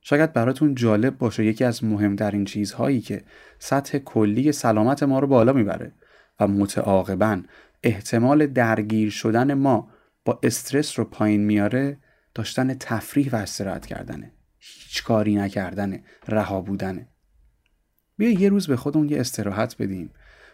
شاید 0.08 0.34
براتون 0.34 0.76
جالب 0.76 1.18
باشه 1.18 1.46
یکی 1.46 1.64
از 1.64 1.84
مهمترین 1.84 2.46
چیزهایی 2.46 3.02
که 3.02 3.24
سطح 3.60 3.98
کلی 3.98 4.52
سلامت 4.52 5.04
ما 5.04 5.20
رو 5.20 5.28
بالا 5.28 5.54
می‌بره 5.54 5.92
و 6.40 6.48
متعاقبا 6.48 7.42
احتمال 7.84 8.48
درگیر 8.48 9.10
شدن 9.10 9.54
ما 9.54 9.90
با 10.26 10.40
استرس 10.44 11.00
رو 11.00 11.06
پایین 11.06 11.46
میاره 11.46 11.98
داشتن 12.34 12.74
تفریح 12.74 13.30
و 13.32 13.36
استراحت 13.36 13.86
کردنه. 13.86 14.32
هیچ 14.60 15.04
کاری 15.04 15.36
نکردنه 15.36 16.04
رها 16.28 16.62
بودنه. 16.62 17.08
بیا 18.18 18.30
یه 18.30 18.50
روز 18.50 18.68
به 18.68 18.76
خودمون 18.76 19.10
یه 19.10 19.20
استراحت 19.20 19.76
بدیم. 19.80 20.12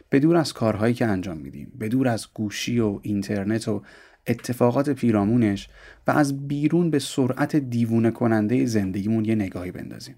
به 0.10 0.20
دور 0.20 0.38
از 0.38 0.54
کارهایی 0.54 0.94
که 0.94 1.06
انجام 1.06 1.38
میدیم. 1.38 1.72
به 1.76 1.88
دور 1.88 2.08
از 2.08 2.28
گوشی 2.34 2.80
و 2.80 3.00
اینترنت 3.02 3.68
و 3.68 3.84
اتفاقات 4.28 4.90
پیرامونش 4.90 5.70
و 6.08 6.12
از 6.12 6.48
بیرون 6.48 6.90
به 6.90 7.00
سرعت 7.00 7.56
دیوونه 7.56 8.12
کننده 8.12 8.66
زندگیمون 8.66 9.26
یه 9.26 9.36
نگاهی 9.36 9.72
بندازیم. 9.72 10.16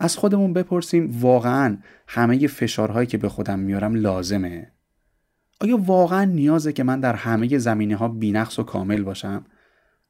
از 0.00 0.16
خودمون 0.16 0.52
بپرسیم 0.52 1.20
واقعا 1.20 1.78
همه 2.06 2.46
فشارهایی 2.46 3.06
که 3.06 3.18
به 3.18 3.28
خودم 3.28 3.58
میارم 3.58 3.94
لازمه؟ 3.94 4.72
آیا 5.60 5.76
واقعا 5.76 6.24
نیازه 6.24 6.72
که 6.72 6.82
من 6.82 7.00
در 7.00 7.14
همه 7.14 7.58
زمینه 7.58 7.96
ها 7.96 8.08
بینقص 8.08 8.58
و 8.58 8.62
کامل 8.62 9.02
باشم؟ 9.02 9.44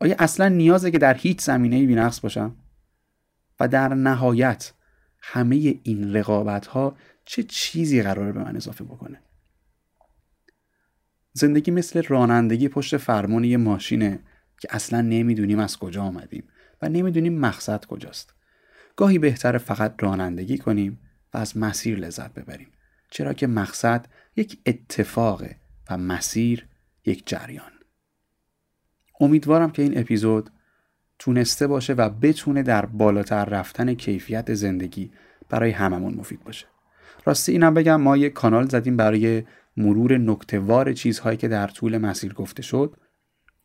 آیا 0.01 0.15
اصلا 0.19 0.49
نیازه 0.49 0.91
که 0.91 0.99
در 0.99 1.15
هیچ 1.15 1.41
زمینه 1.41 1.87
بینقص 1.87 2.21
باشم؟ 2.21 2.57
و 3.61 3.69
در 3.69 3.95
نهایت 3.95 4.73
همه 5.21 5.81
این 5.83 6.17
رقابت 6.17 6.67
ها 6.67 6.97
چه 7.25 7.43
چیزی 7.43 8.03
قراره 8.03 8.33
به 8.33 8.45
من 8.45 8.57
اضافه 8.57 8.85
بکنه؟ 8.85 9.23
زندگی 11.33 11.71
مثل 11.71 12.03
رانندگی 12.03 12.69
پشت 12.69 12.97
فرمان 12.97 13.45
یه 13.45 13.57
ماشینه 13.57 14.19
که 14.61 14.69
اصلا 14.71 15.01
نمی‌دونیم 15.01 15.59
از 15.59 15.79
کجا 15.79 16.03
آمدیم 16.03 16.45
و 16.83 16.89
نمی‌دونیم 16.89 17.39
مقصد 17.39 17.85
کجاست. 17.85 18.35
گاهی 18.97 19.19
بهتر 19.19 19.59
فقط 19.59 19.95
رانندگی 19.99 20.59
کنیم 20.59 21.01
و 21.35 21.39
از 21.39 21.57
مسیر 21.57 21.99
لذت 21.99 22.35
ببریم 22.35 22.69
چرا 23.11 23.33
که 23.33 23.47
مقصد 23.47 24.07
یک 24.37 24.59
اتفاقه 24.67 25.57
و 25.91 25.97
مسیر 25.97 26.67
یک 27.07 27.23
جریان. 27.27 27.73
امیدوارم 29.21 29.71
که 29.71 29.83
این 29.83 29.99
اپیزود 29.99 30.51
تونسته 31.19 31.67
باشه 31.67 31.93
و 31.93 32.09
بتونه 32.09 32.63
در 32.63 32.87
بالاتر 32.87 33.45
رفتن 33.45 33.95
کیفیت 33.95 34.55
زندگی 34.55 35.13
برای 35.49 35.71
هممون 35.71 36.15
مفید 36.15 36.45
باشه. 36.45 36.67
راستی 37.25 37.53
اینم 37.53 37.75
بگم 37.75 38.01
ما 38.01 38.17
یک 38.17 38.33
کانال 38.33 38.69
زدیم 38.69 38.97
برای 38.97 39.43
مرور 39.77 40.19
نکته‌وار 40.19 40.93
چیزهایی 40.93 41.37
که 41.37 41.49
در 41.49 41.67
طول 41.67 41.99
مسیر 41.99 42.33
گفته 42.33 42.63
شد 42.63 42.97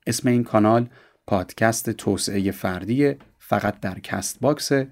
اسم 0.07 0.29
این 0.29 0.43
کانال 0.43 0.89
پادکست 1.27 1.89
توسعه 1.89 2.51
فردی 2.51 3.15
فقط 3.39 3.79
در 3.79 3.99
Castbox 3.99 4.39
ه 4.39 4.87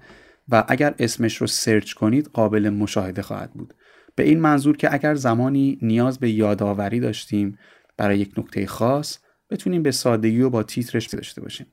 و 0.48 0.64
اگر 0.68 0.94
اسمش 0.98 1.36
رو 1.36 1.46
سرچ 1.46 1.92
کنید 1.92 2.26
قابل 2.26 2.68
مشاهده 2.68 3.22
خواهد 3.22 3.52
بود. 3.52 3.74
به 4.14 4.22
این 4.22 4.40
منظور 4.40 4.76
که 4.76 4.94
اگر 4.94 5.14
زمانی 5.14 5.78
نیاز 5.82 6.18
به 6.18 6.30
یادآوری 6.30 7.00
داشتیم 7.00 7.58
برای 7.96 8.18
یک 8.18 8.38
نکته 8.38 8.66
خاص 8.66 9.18
بتونیم 9.50 9.82
به 9.82 9.90
سادگی 9.90 10.40
و 10.40 10.50
با 10.50 10.62
تیترش 10.62 11.06
داشته 11.06 11.40
باشیم. 11.40 11.66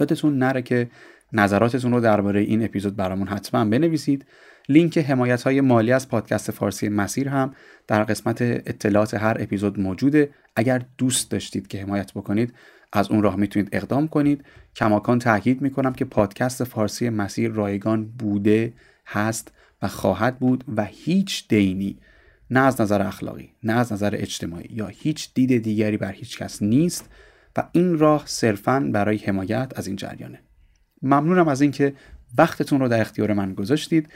یادتون 0.00 0.38
نره 0.38 0.62
که 0.62 0.90
نظراتتون 1.32 1.92
رو 1.92 2.00
درباره 2.00 2.40
این 2.40 2.64
اپیزود 2.64 2.96
برامون 2.96 3.28
حتما 3.28 3.64
بنویسید. 3.64 4.26
لینک 4.68 4.98
حمایت 4.98 5.42
های 5.42 5.60
مالی 5.60 5.92
از 5.92 6.08
پادکست 6.08 6.50
فارسی 6.50 6.88
مسیر 6.88 7.28
هم 7.28 7.54
در 7.86 8.04
قسمت 8.04 8.42
اطلاعات 8.42 9.14
هر 9.14 9.36
اپیزود 9.40 9.80
موجوده. 9.80 10.30
اگر 10.56 10.82
دوست 10.98 11.30
داشتید 11.30 11.66
که 11.66 11.82
حمایت 11.82 12.12
بکنید 12.12 12.54
از 12.92 13.10
اون 13.10 13.22
راه 13.22 13.36
می‌تونید 13.36 13.68
اقدام 13.72 14.08
کنید. 14.08 14.44
کماکان 14.76 15.18
تاکید 15.18 15.62
می‌کنم 15.62 15.92
که 15.92 16.04
پادکست 16.04 16.64
فارسی 16.64 17.08
مسیر 17.08 17.50
رایگان 17.50 18.06
بوده 18.06 18.72
هست 19.06 19.52
و 19.82 19.88
خواهد 19.88 20.38
بود 20.38 20.64
و 20.76 20.84
هیچ 20.84 21.48
دینی 21.48 21.98
نه 22.50 22.60
از 22.60 22.80
نظر 22.80 23.02
اخلاقی 23.02 23.50
نه 23.62 23.72
از 23.72 23.92
نظر 23.92 24.14
اجتماعی 24.14 24.68
یا 24.70 24.86
هیچ 24.86 25.34
دید 25.34 25.62
دیگری 25.62 25.96
بر 25.96 26.12
هیچ 26.12 26.38
کس 26.38 26.62
نیست 26.62 27.10
و 27.56 27.68
این 27.72 27.98
راه 27.98 28.22
صرفا 28.26 28.90
برای 28.92 29.16
حمایت 29.16 29.72
از 29.76 29.86
این 29.86 29.96
جریانه. 29.96 30.40
ممنونم 31.02 31.48
از 31.48 31.60
اینکه 31.60 31.94
وقتتون 32.38 32.80
رو 32.80 32.88
در 32.88 33.00
اختیار 33.00 33.32
من 33.32 33.54
گذاشتید. 33.54 34.08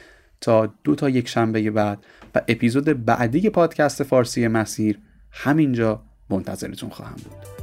تا 0.42 0.66
دو 0.84 0.94
تا 0.94 1.08
یک 1.08 1.28
شنبه 1.28 1.70
بعد 1.70 1.98
و 2.34 2.42
اپیزود 2.48 3.04
بعدی 3.04 3.50
پادکست 3.50 4.02
فارسی 4.02 4.48
مسیر 4.48 4.98
همینجا 5.30 6.02
منتظرتون 6.30 6.90
خواهم 6.90 7.16
بود. 7.16 7.61